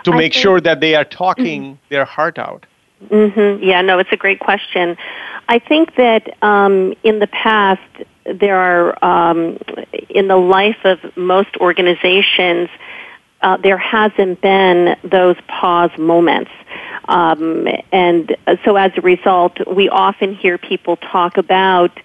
[0.03, 1.85] to make think, sure that they are talking mm-hmm.
[1.89, 2.65] their heart out?
[3.09, 3.63] Mm-hmm.
[3.63, 4.97] Yeah, no, it's a great question.
[5.49, 7.81] I think that um, in the past,
[8.25, 9.59] there are, um,
[10.09, 12.69] in the life of most organizations,
[13.41, 16.51] uh, there hasn't been those pause moments.
[17.07, 18.35] Um, and
[18.65, 21.97] so as a result, we often hear people talk about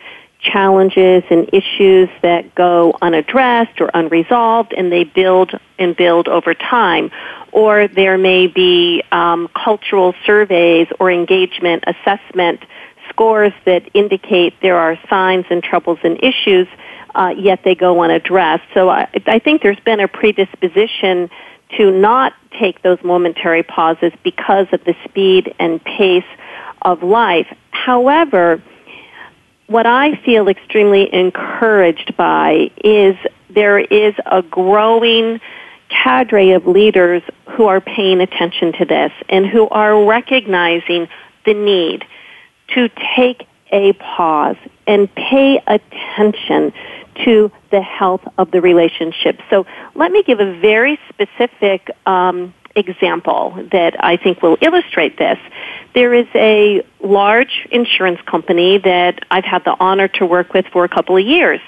[0.42, 7.10] challenges and issues that go unaddressed or unresolved and they build and build over time.
[7.52, 12.64] Or there may be um, cultural surveys or engagement assessment
[13.08, 16.66] scores that indicate there are signs and troubles and issues,
[17.14, 18.64] uh, yet they go unaddressed.
[18.74, 21.30] So I, I think there's been a predisposition
[21.76, 26.24] to not take those momentary pauses because of the speed and pace
[26.82, 27.46] of life.
[27.70, 28.62] However,
[29.72, 33.16] what I feel extremely encouraged by is
[33.50, 35.40] there is a growing
[35.88, 41.08] cadre of leaders who are paying attention to this and who are recognizing
[41.44, 42.04] the need
[42.68, 44.56] to take a pause
[44.86, 46.72] and pay attention
[47.24, 49.38] to the health of the relationship.
[49.50, 55.38] So let me give a very specific um, example that I think will illustrate this.
[55.94, 60.84] There is a large insurance company that I've had the honor to work with for
[60.84, 61.60] a couple of years.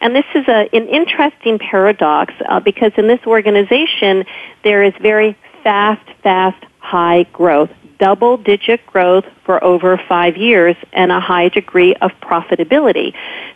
[0.00, 4.24] And this is a, an interesting paradox uh, because in this organization
[4.64, 11.12] there is very fast, fast, high growth double digit growth for over five years and
[11.12, 13.14] a high degree of profitability.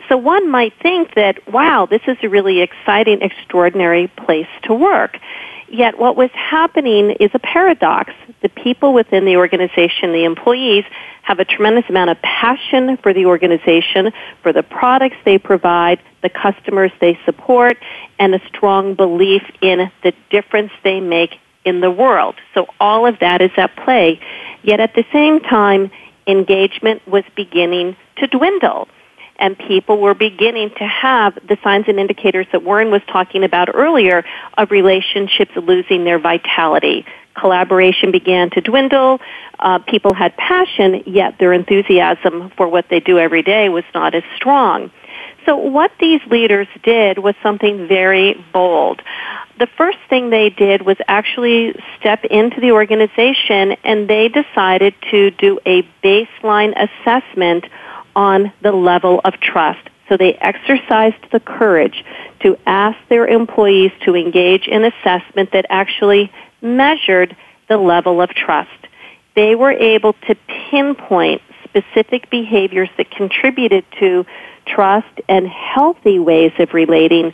[0.09, 5.19] So one might think that, wow, this is a really exciting, extraordinary place to work.
[5.69, 8.13] Yet what was happening is a paradox.
[8.43, 10.85] The people within the organization, the employees,
[11.23, 14.13] have a tremendous amount of passion for the organization,
[14.43, 17.79] for the products they provide, the customers they support,
[18.19, 22.35] and a strong belief in the difference they make in the world.
[22.53, 24.21] So all of that is at play.
[24.63, 25.91] Yet at the same time,
[26.27, 28.89] engagement was beginning to dwindle.
[29.39, 33.69] And people were beginning to have the signs and indicators that Warren was talking about
[33.75, 34.25] earlier
[34.57, 37.05] of relationships losing their vitality.
[37.35, 39.21] Collaboration began to dwindle.
[39.59, 44.15] Uh, people had passion, yet their enthusiasm for what they do every day was not
[44.15, 44.91] as strong.
[45.47, 49.03] So what these leaders did was something very bold.
[49.59, 55.31] The first thing they did was actually step into the organization and they decided to
[55.33, 57.67] do a baseline assessment
[58.17, 59.89] on the level of trust.
[60.09, 62.05] So they exercised the courage
[62.41, 67.37] to ask their employees to engage in assessment that actually measured
[67.69, 68.71] the level of trust.
[69.35, 70.37] They were able to
[70.71, 74.27] pinpoint specific behaviors that contributed to
[74.67, 77.33] trust, and healthy ways of relating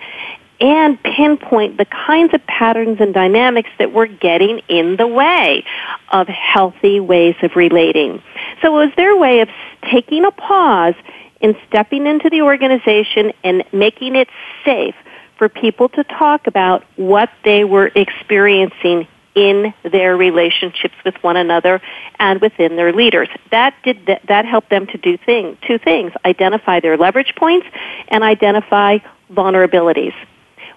[0.60, 5.64] and pinpoint the kinds of patterns and dynamics that were getting in the way
[6.10, 8.22] of healthy ways of relating.
[8.60, 9.48] So it was their way of
[9.90, 10.94] taking a pause
[11.40, 14.28] in stepping into the organization and making it
[14.64, 14.94] safe
[15.38, 21.80] for people to talk about what they were experiencing in their relationships with one another
[22.18, 23.28] and within their leaders.
[23.50, 27.66] That did that helped them to do thing, two things: identify their leverage points
[28.08, 28.98] and identify
[29.32, 30.12] vulnerabilities.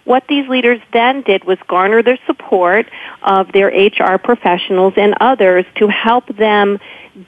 [0.05, 2.89] What these leaders then did was garner the support
[3.21, 6.79] of their HR professionals and others to help them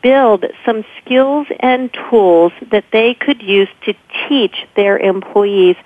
[0.01, 3.93] build some skills and tools that they could use to
[4.27, 5.77] teach their employees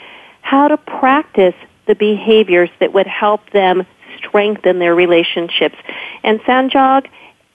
[0.42, 3.86] how to practice the behaviors that would help them
[4.18, 5.76] strengthen their relationships.
[6.24, 7.08] And Sanjog,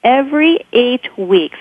[0.03, 1.59] every eight weeks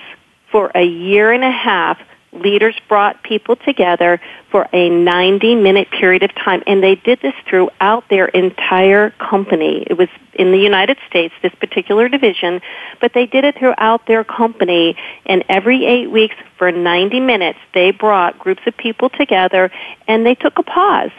[0.50, 1.98] for a year and a half,
[2.34, 4.20] leaders brought people together
[4.50, 9.84] for a 90 minute period of time and they did this throughout their entire company.
[9.86, 12.60] It was in the United States, this particular division,
[13.00, 17.90] but they did it throughout their company and every eight weeks for 90 minutes they
[17.90, 19.70] brought groups of people together
[20.08, 21.10] and they took a pause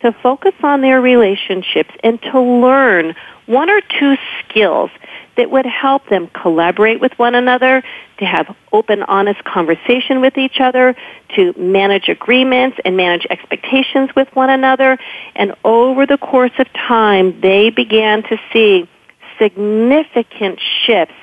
[0.00, 3.14] to focus on their relationships and to learn
[3.46, 4.90] one or two skills
[5.36, 7.82] that would help them collaborate with one another,
[8.18, 10.94] to have open, honest conversation with each other,
[11.34, 14.98] to manage agreements and manage expectations with one another.
[15.34, 18.88] And over the course of time, they began to see
[19.38, 21.14] significant shifts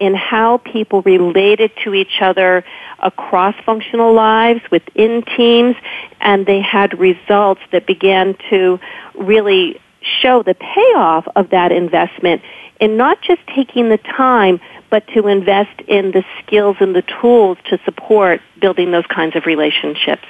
[0.00, 2.64] in how people related to each other
[2.98, 5.76] across functional lives within teams
[6.20, 8.80] and they had results that began to
[9.14, 12.40] really show the payoff of that investment
[12.80, 17.58] in not just taking the time but to invest in the skills and the tools
[17.66, 20.24] to support building those kinds of relationships.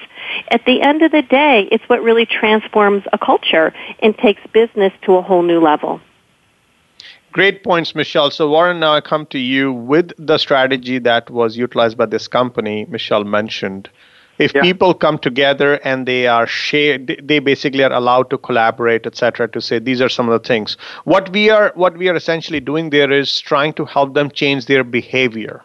[0.50, 4.92] At the end of the day, it's what really transforms a culture and takes business
[5.02, 6.00] to a whole new level.
[7.32, 8.30] Great points, Michelle.
[8.30, 12.26] So, Warren, now I come to you with the strategy that was utilized by this
[12.26, 13.88] company Michelle mentioned.
[14.38, 14.62] If yeah.
[14.62, 19.60] people come together and they are shared, they basically are allowed to collaborate, etc., to
[19.60, 20.78] say these are some of the things.
[21.04, 24.64] What we are, what we are essentially doing there is trying to help them change
[24.64, 25.62] their behavior,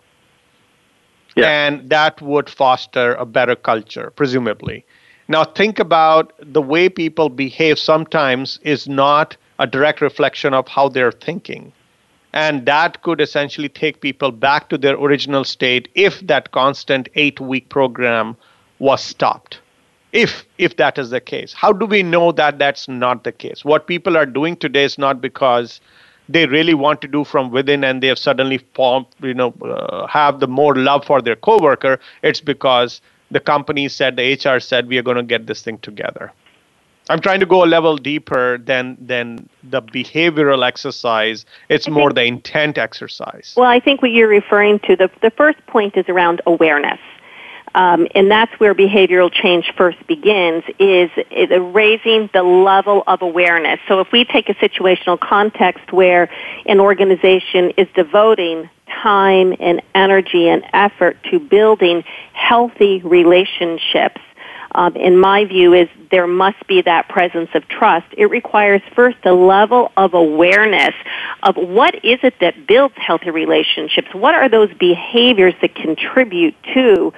[1.38, 1.48] yeah.
[1.48, 4.86] and that would foster a better culture, presumably.
[5.30, 7.80] Now, think about the way people behave.
[7.80, 11.72] Sometimes is not a direct reflection of how they're thinking.
[12.34, 17.40] And that could essentially take people back to their original state if that constant eight
[17.40, 18.36] week program
[18.80, 19.60] was stopped.
[20.12, 23.66] If, if that is the case, how do we know that that's not the case?
[23.66, 25.82] What people are doing today is not because
[26.28, 30.08] they really want to do from within and they have suddenly formed, you know, uh,
[30.08, 32.00] have the more love for their coworker.
[32.24, 33.02] It's because
[33.32, 36.32] the company said, the HR said, we are going to get this thing together.
[37.10, 41.46] I'm trying to go a level deeper than than the behavioral exercise.
[41.70, 43.54] It's more the intent exercise.
[43.56, 47.00] Well, I think what you're referring to the the first point is around awareness.
[47.76, 53.82] Um, and that's where behavioral change first begins is, is raising the level of awareness.
[53.90, 56.30] So if we take a situational context where
[56.66, 64.22] an organization is devoting time and energy and effort to building healthy relationships,
[64.76, 68.06] um, in my view, is there must be that presence of trust.
[68.18, 70.94] It requires first a level of awareness
[71.44, 74.08] of what is it that builds healthy relationships.
[74.14, 77.14] What are those behaviors that contribute to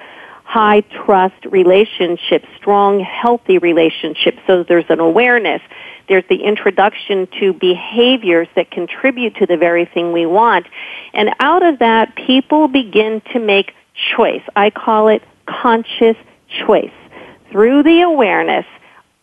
[0.48, 4.38] high trust relationships, strong, healthy relationships.
[4.46, 5.60] So there's an awareness.
[6.08, 10.66] There's the introduction to behaviors that contribute to the very thing we want.
[11.12, 13.74] And out of that, people begin to make
[14.16, 14.40] choice.
[14.56, 16.16] I call it conscious
[16.66, 16.94] choice.
[17.50, 18.66] Through the awareness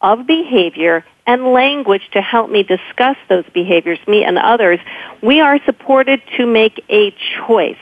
[0.02, 4.80] of behavior and language to help me discuss those behaviors, me and others,
[5.22, 7.16] we are supported to make a
[7.48, 7.78] choice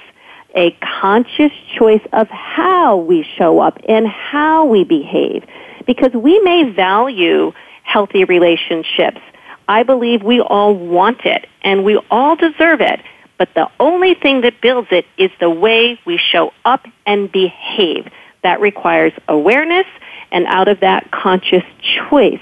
[0.56, 0.72] a
[1.02, 5.44] conscious choice of how we show up and how we behave.
[5.86, 7.52] Because we may value
[7.84, 9.20] healthy relationships.
[9.68, 13.02] I believe we all want it and we all deserve it.
[13.38, 18.08] But the only thing that builds it is the way we show up and behave.
[18.44, 19.88] That requires awareness
[20.34, 21.64] and out of that conscious
[22.10, 22.42] choice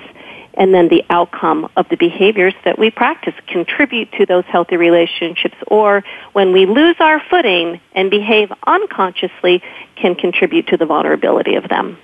[0.56, 5.56] and then the outcome of the behaviors that we practice contribute to those healthy relationships
[5.68, 9.62] or when we lose our footing and behave unconsciously
[9.96, 11.98] can contribute to the vulnerability of them.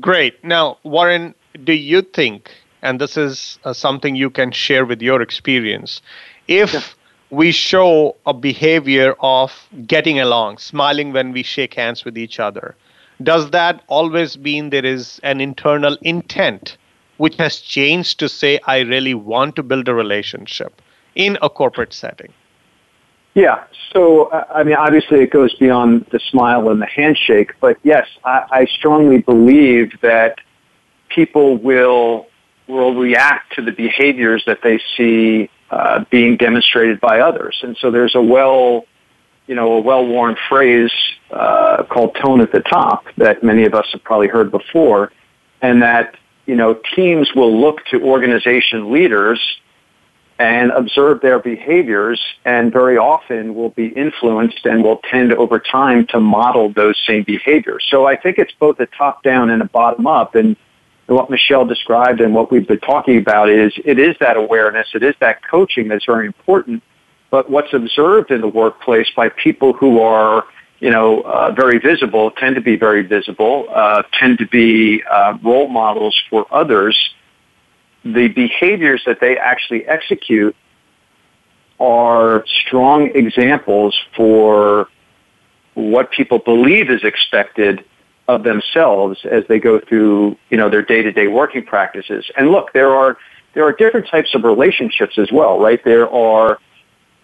[0.00, 0.42] Great.
[0.44, 2.50] Now, Warren, do you think,
[2.82, 6.02] and this is uh, something you can share with your experience,
[6.48, 6.82] if yeah.
[7.30, 9.52] we show a behavior of
[9.86, 12.74] getting along, smiling when we shake hands with each other,
[13.24, 16.76] does that always mean there is an internal intent
[17.18, 20.80] which has changed to say, I really want to build a relationship
[21.14, 22.32] in a corporate setting?
[23.34, 23.64] Yeah.
[23.92, 28.44] So, I mean, obviously it goes beyond the smile and the handshake, but yes, I,
[28.50, 30.38] I strongly believe that
[31.08, 32.26] people will
[32.68, 37.58] will react to the behaviors that they see uh, being demonstrated by others.
[37.62, 38.86] And so there's a well,
[39.46, 40.92] you know, a well-worn phrase
[41.30, 45.12] uh, called tone at the top that many of us have probably heard before,
[45.60, 46.16] and that
[46.46, 49.40] you know, teams will look to organization leaders
[50.38, 56.06] and observe their behaviors and very often will be influenced and will tend over time
[56.08, 57.86] to model those same behaviors.
[57.88, 60.56] So I think it's both a top down and a bottom up and
[61.06, 65.02] what Michelle described and what we've been talking about is it is that awareness, it
[65.02, 66.82] is that coaching that's very important.
[67.32, 70.44] But what's observed in the workplace by people who are
[70.82, 75.38] you know, uh, very visible, tend to be very visible, uh, tend to be uh,
[75.40, 76.98] role models for others.
[78.04, 80.56] The behaviors that they actually execute
[81.78, 84.88] are strong examples for
[85.74, 87.84] what people believe is expected
[88.26, 92.28] of themselves as they go through, you know, their day-to-day working practices.
[92.36, 93.16] And look, there are
[93.54, 95.80] there are different types of relationships as well, right?
[95.84, 96.58] There are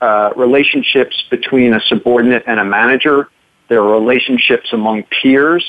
[0.00, 3.28] uh, relationships between a subordinate and a manager
[3.68, 5.64] there are relationships among peers.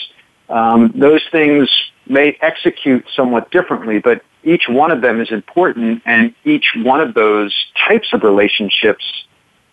[0.49, 1.69] Um, those things
[2.07, 7.13] may execute somewhat differently, but each one of them is important, and each one of
[7.13, 7.53] those
[7.87, 9.03] types of relationships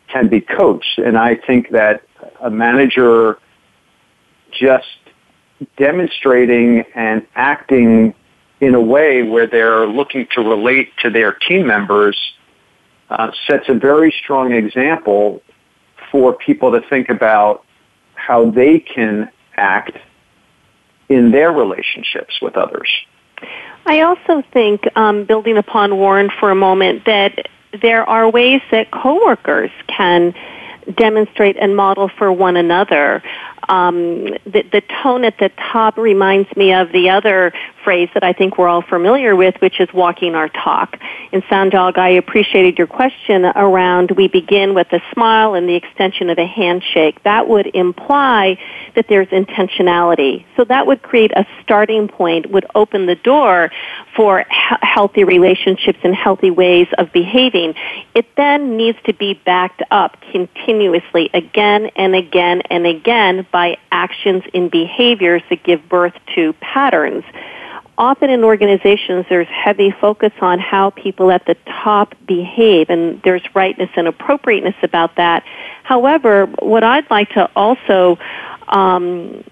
[0.08, 0.98] can be coached.
[0.98, 2.02] And I think that
[2.40, 3.38] a manager
[4.50, 4.86] just
[5.76, 8.14] demonstrating and acting
[8.60, 12.18] in a way where they're looking to relate to their team members
[13.10, 15.42] uh, sets a very strong example
[16.10, 17.64] for people to think about
[18.14, 19.96] how they can act
[21.08, 22.88] in their relationships with others.
[23.86, 27.48] I also think, um, building upon Warren for a moment, that
[27.80, 30.34] there are ways that coworkers can
[30.94, 33.22] demonstrate and model for one another.
[33.68, 37.52] Um, the, the tone at the top reminds me of the other
[37.84, 40.98] phrase that I think we're all familiar with, which is walking our talk.
[41.32, 46.28] And Sanjog, I appreciated your question around we begin with a smile and the extension
[46.28, 47.22] of a handshake.
[47.22, 48.58] That would imply
[48.96, 50.44] that there's intentionality.
[50.56, 53.70] So that would create a starting point, would open the door
[54.16, 57.74] for he- healthy relationships and healthy ways of behaving.
[58.14, 64.42] It then needs to be backed up continuously again and again and again by actions
[64.52, 67.24] in behaviors that give birth to patterns
[67.98, 73.42] often in organizations there's heavy focus on how people at the top behave and there's
[73.54, 75.44] rightness and appropriateness about that.
[75.82, 78.18] However, what I'd like to also
[78.68, 79.42] um,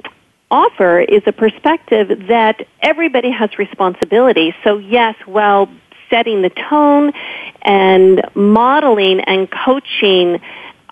[0.51, 4.55] offer is a perspective that everybody has responsibility.
[4.63, 5.71] So yes, well,
[6.11, 7.13] setting the tone
[7.63, 10.41] and modeling and coaching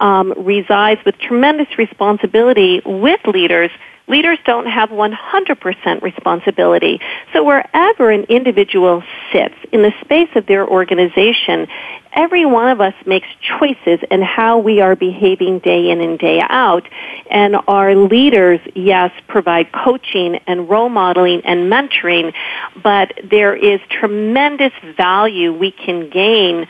[0.03, 3.71] um, resides with tremendous responsibility with leaders
[4.09, 7.01] Leaders don't have 100% responsibility.
[7.33, 11.69] So wherever an individual sits in the space of their organization,
[12.13, 16.43] every one of us makes choices in how we are behaving day in and day
[16.43, 16.89] out.
[17.31, 22.35] And our leaders, yes, provide coaching and role modeling and mentoring,
[22.83, 26.67] but there is tremendous value we can gain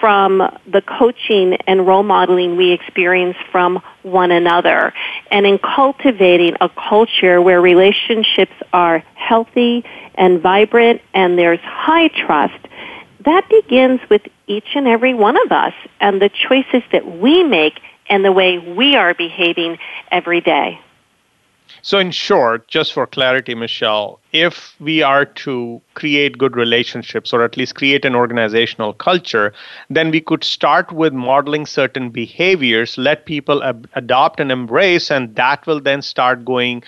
[0.00, 4.92] from the coaching and role modeling we experience from one another.
[5.30, 9.84] And in cultivating a culture where relationships are healthy
[10.14, 12.66] and vibrant and there's high trust,
[13.24, 17.80] that begins with each and every one of us and the choices that we make
[18.08, 19.78] and the way we are behaving
[20.10, 20.80] every day.
[21.82, 27.42] So, in short, just for clarity, Michelle, if we are to create good relationships or
[27.42, 29.52] at least create an organizational culture,
[29.90, 35.34] then we could start with modeling certain behaviors, let people ab- adopt and embrace, and
[35.36, 36.82] that will then start going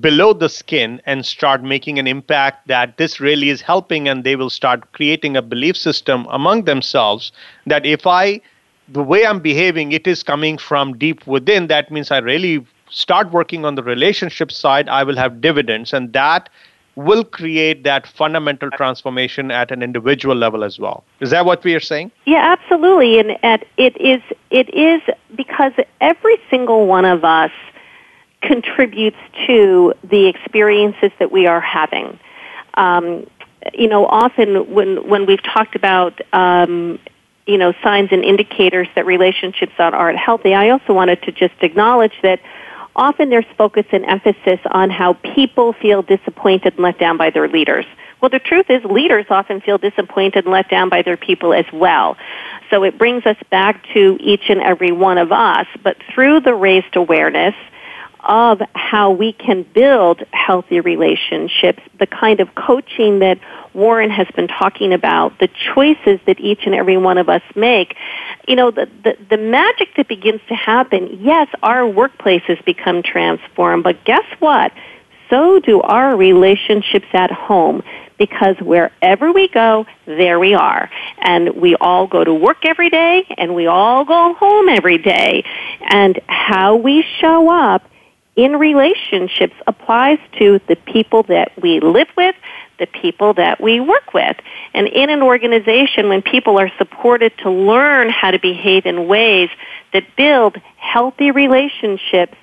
[0.00, 4.34] below the skin and start making an impact that this really is helping, and they
[4.36, 7.30] will start creating a belief system among themselves
[7.66, 8.40] that if I
[8.88, 11.66] the way I'm behaving, it is coming from deep within.
[11.66, 16.12] That means I really start working on the relationship side, I will have dividends, and
[16.12, 16.48] that
[16.96, 21.04] will create that fundamental transformation at an individual level as well.
[21.20, 22.10] Is that what we are saying?
[22.24, 23.20] Yeah, absolutely.
[23.20, 25.02] And at, it is it is
[25.36, 27.52] because every single one of us
[28.40, 32.18] contributes to the experiences that we are having.
[32.74, 33.26] Um,
[33.74, 36.98] you know, often when when we've talked about um,
[37.46, 42.14] you know signs and indicators that relationships aren't healthy, I also wanted to just acknowledge
[42.22, 42.40] that
[42.96, 47.48] often there's focus and emphasis on how people feel disappointed and let down by their
[47.48, 47.86] leaders.
[48.20, 51.66] Well, the truth is leaders often feel disappointed and let down by their people as
[51.72, 52.16] well.
[52.70, 56.54] So it brings us back to each and every one of us, but through the
[56.54, 57.54] raised awareness,
[58.26, 63.38] of how we can build healthy relationships, the kind of coaching that
[63.72, 67.96] Warren has been talking about, the choices that each and every one of us make,
[68.48, 73.84] you know, the, the, the magic that begins to happen, yes, our workplaces become transformed,
[73.84, 74.72] but guess what?
[75.30, 77.82] So do our relationships at home
[78.18, 80.90] because wherever we go, there we are.
[81.18, 85.44] And we all go to work every day and we all go home every day.
[85.90, 87.82] And how we show up
[88.36, 92.36] in relationships applies to the people that we live with,
[92.78, 94.36] the people that we work with.
[94.74, 99.48] And in an organization, when people are supported to learn how to behave in ways
[99.94, 102.36] that build healthy relationships,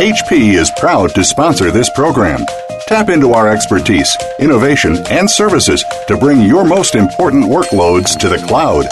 [0.00, 2.46] HP is proud to sponsor this program.
[2.86, 8.38] Tap into our expertise, innovation, and services to bring your most important workloads to the
[8.48, 8.86] cloud.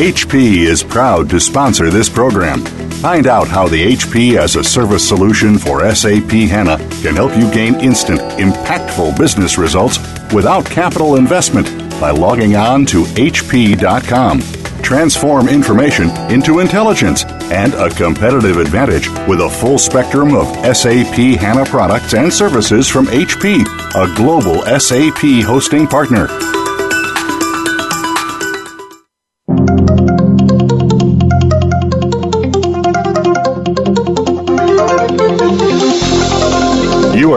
[0.00, 2.64] HP is proud to sponsor this program.
[3.06, 7.48] Find out how the HP as a service solution for SAP HANA can help you
[7.52, 9.98] gain instant, impactful business results
[10.34, 11.68] without capital investment
[12.00, 14.40] by logging on to hp.com.
[14.86, 21.64] Transform information into intelligence and a competitive advantage with a full spectrum of SAP HANA
[21.64, 23.62] products and services from HP,
[23.96, 26.28] a global SAP hosting partner.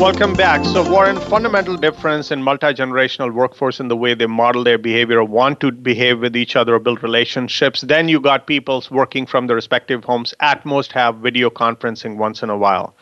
[0.00, 0.64] Welcome back.
[0.64, 5.24] So, Warren, fundamental difference in multi-generational workforce in the way they model their behavior or
[5.24, 7.80] want to behave with each other or build relationships.
[7.80, 10.34] Then you got people working from their respective homes.
[10.40, 12.94] At most, have video conferencing once in a while.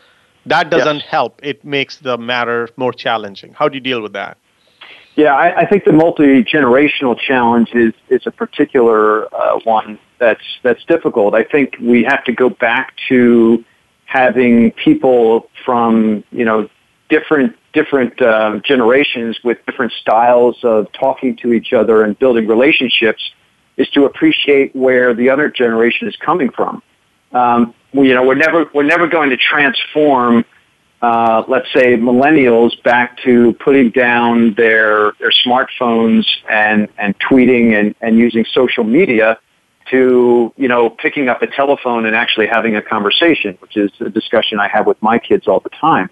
[0.45, 1.05] That doesn't yes.
[1.07, 1.39] help.
[1.43, 3.53] It makes the matter more challenging.
[3.53, 4.37] How do you deal with that?
[5.15, 10.83] Yeah, I, I think the multi-generational challenge is is a particular uh, one that's that's
[10.85, 11.33] difficult.
[11.33, 13.63] I think we have to go back to
[14.05, 16.69] having people from you know
[17.13, 23.21] different different uh, generations with different styles of talking to each other and building relationships
[23.77, 26.81] is to appreciate where the other generation is coming from.
[27.31, 30.43] Um, we, you know, we're never we're never going to transform,
[31.03, 37.95] uh, let's say, millennials back to putting down their their smartphones and and tweeting and
[38.01, 39.37] and using social media
[39.91, 44.09] to you know picking up a telephone and actually having a conversation, which is a
[44.09, 46.09] discussion I have with my kids all the time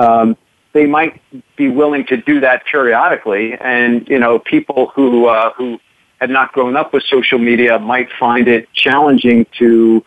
[0.00, 0.36] um,
[0.72, 1.20] they might
[1.56, 3.54] be willing to do that periodically.
[3.54, 5.78] And you know, people who uh, who
[6.20, 10.04] had not grown up with social media might find it challenging to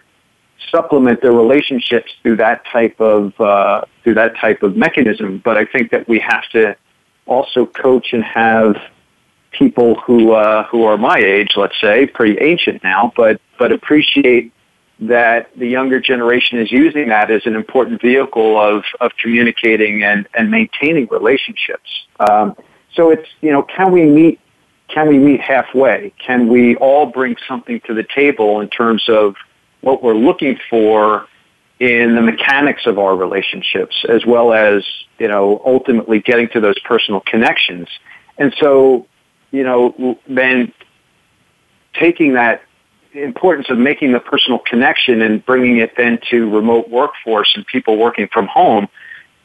[0.71, 5.41] supplement their relationships through that type of uh, through that type of mechanism.
[5.43, 6.75] But I think that we have to
[7.25, 8.75] also coach and have
[9.51, 14.51] people who uh, who are my age, let's say, pretty ancient now, but but appreciate
[15.07, 20.27] that the younger generation is using that as an important vehicle of, of communicating and,
[20.33, 21.89] and maintaining relationships.
[22.19, 22.55] Um,
[22.93, 24.39] so it's, you know, can we meet,
[24.87, 26.13] can we meet halfway?
[26.19, 29.35] Can we all bring something to the table in terms of
[29.81, 31.27] what we're looking for
[31.79, 34.85] in the mechanics of our relationships as well as,
[35.19, 37.87] you know, ultimately getting to those personal connections.
[38.37, 39.07] And so,
[39.51, 40.71] you know, then
[41.93, 42.61] taking that
[43.13, 47.97] importance of making the personal connection and bringing it then to remote workforce and people
[47.97, 48.87] working from home.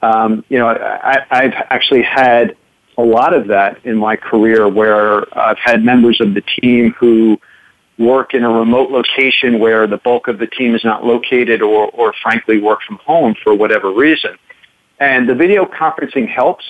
[0.02, 2.56] Um, you know, I, I've actually had
[2.96, 7.40] a lot of that in my career where I've had members of the team who
[7.98, 11.88] work in a remote location where the bulk of the team is not located or,
[11.90, 14.36] or frankly work from home for whatever reason.
[15.00, 16.64] And the video conferencing helps.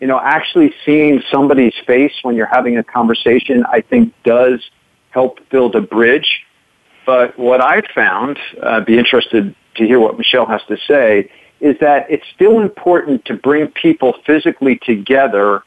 [0.00, 4.60] You know, actually seeing somebody's face when you're having a conversation, I think does
[5.10, 6.44] help build a bridge.
[7.06, 11.30] But what I found, uh, be interested to hear what Michelle has to say,
[11.60, 15.62] is that it's still important to bring people physically together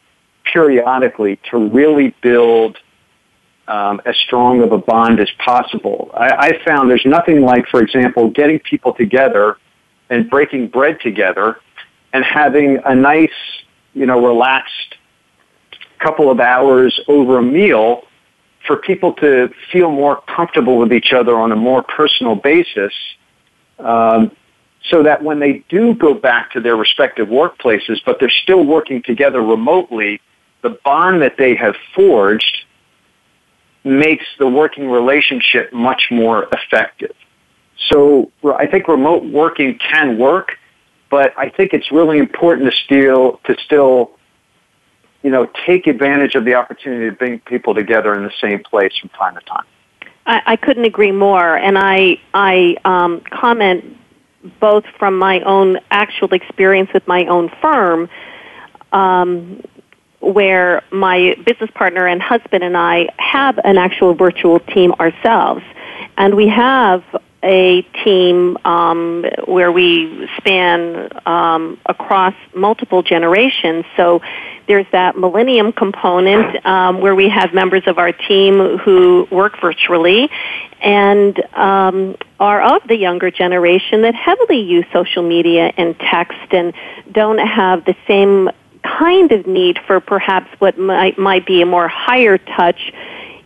[0.51, 2.77] periodically to really build
[3.67, 6.11] um, as strong of a bond as possible.
[6.13, 9.57] I, I found there's nothing like, for example, getting people together
[10.09, 11.57] and breaking bread together
[12.13, 13.29] and having a nice,
[13.93, 14.95] you know, relaxed
[15.99, 18.03] couple of hours over a meal
[18.71, 22.93] for people to feel more comfortable with each other on a more personal basis,
[23.79, 24.31] um,
[24.89, 29.03] so that when they do go back to their respective workplaces, but they're still working
[29.03, 30.21] together remotely,
[30.61, 32.59] the bond that they have forged
[33.83, 37.15] makes the working relationship much more effective.
[37.91, 40.57] So I think remote working can work,
[41.09, 44.11] but I think it's really important to still to still
[45.23, 48.95] you know, take advantage of the opportunity to bring people together in the same place
[48.97, 49.65] from time to time.
[50.25, 53.97] I, I couldn't agree more, and I I um, comment
[54.59, 58.09] both from my own actual experience with my own firm,
[58.91, 59.63] um,
[60.19, 65.63] where my business partner and husband and I have an actual virtual team ourselves,
[66.17, 67.03] and we have
[67.43, 73.85] a team um, where we span um, across multiple generations.
[73.97, 74.21] So
[74.67, 80.29] there's that millennium component um, where we have members of our team who work virtually
[80.81, 86.73] and um, are of the younger generation that heavily use social media and text and
[87.11, 88.49] don't have the same
[88.83, 92.91] kind of need for perhaps what might, might be a more higher touch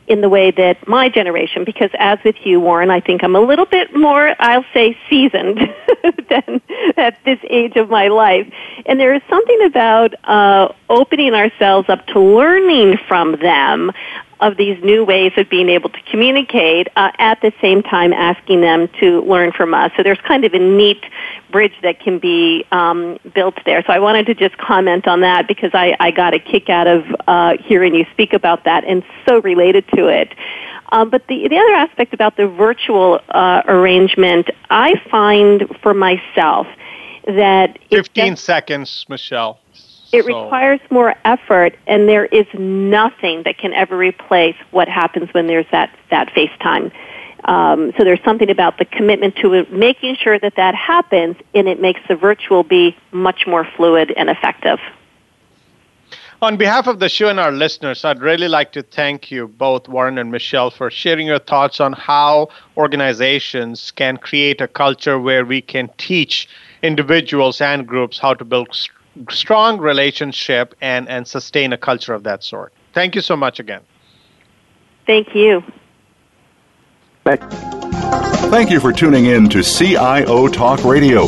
[0.08, 3.42] in the way that my generation, because as with you, Warren, I think I'm a
[3.42, 5.58] little bit more, I'll say, seasoned
[6.30, 6.62] than
[6.98, 8.52] at this age of my life.
[8.86, 13.92] And there is something about uh, opening ourselves up to learning from them
[14.40, 18.62] of these new ways of being able to communicate uh, at the same time asking
[18.62, 19.92] them to learn from us.
[19.96, 21.04] So there's kind of a neat
[21.52, 23.84] bridge that can be um, built there.
[23.86, 26.88] So I wanted to just comment on that because I, I got a kick out
[26.88, 30.34] of uh, hearing you speak about that and so related to it.
[30.92, 36.68] Um, but the, the other aspect about the virtual uh, arrangement, I find for myself
[37.26, 39.60] that 15 seconds, Michelle.
[40.16, 40.44] It so.
[40.44, 45.66] requires more effort, and there is nothing that can ever replace what happens when there's
[45.72, 46.92] that, that FaceTime.
[47.46, 51.80] Um, so there's something about the commitment to making sure that that happens, and it
[51.80, 54.80] makes the virtual be much more fluid and effective.
[56.42, 59.88] On behalf of the show and our listeners, I'd really like to thank you both,
[59.88, 65.46] Warren and Michelle, for sharing your thoughts on how organizations can create a culture where
[65.46, 66.50] we can teach
[66.82, 68.76] individuals and groups how to build
[69.30, 72.74] strong relationship and, and sustain a culture of that sort.
[72.94, 73.82] Thank you so much again.
[75.06, 75.64] Thank you.
[77.26, 81.28] Thank you for tuning in to CIO Talk Radio.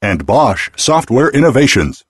[0.00, 2.04] and Bosch Software Innovations.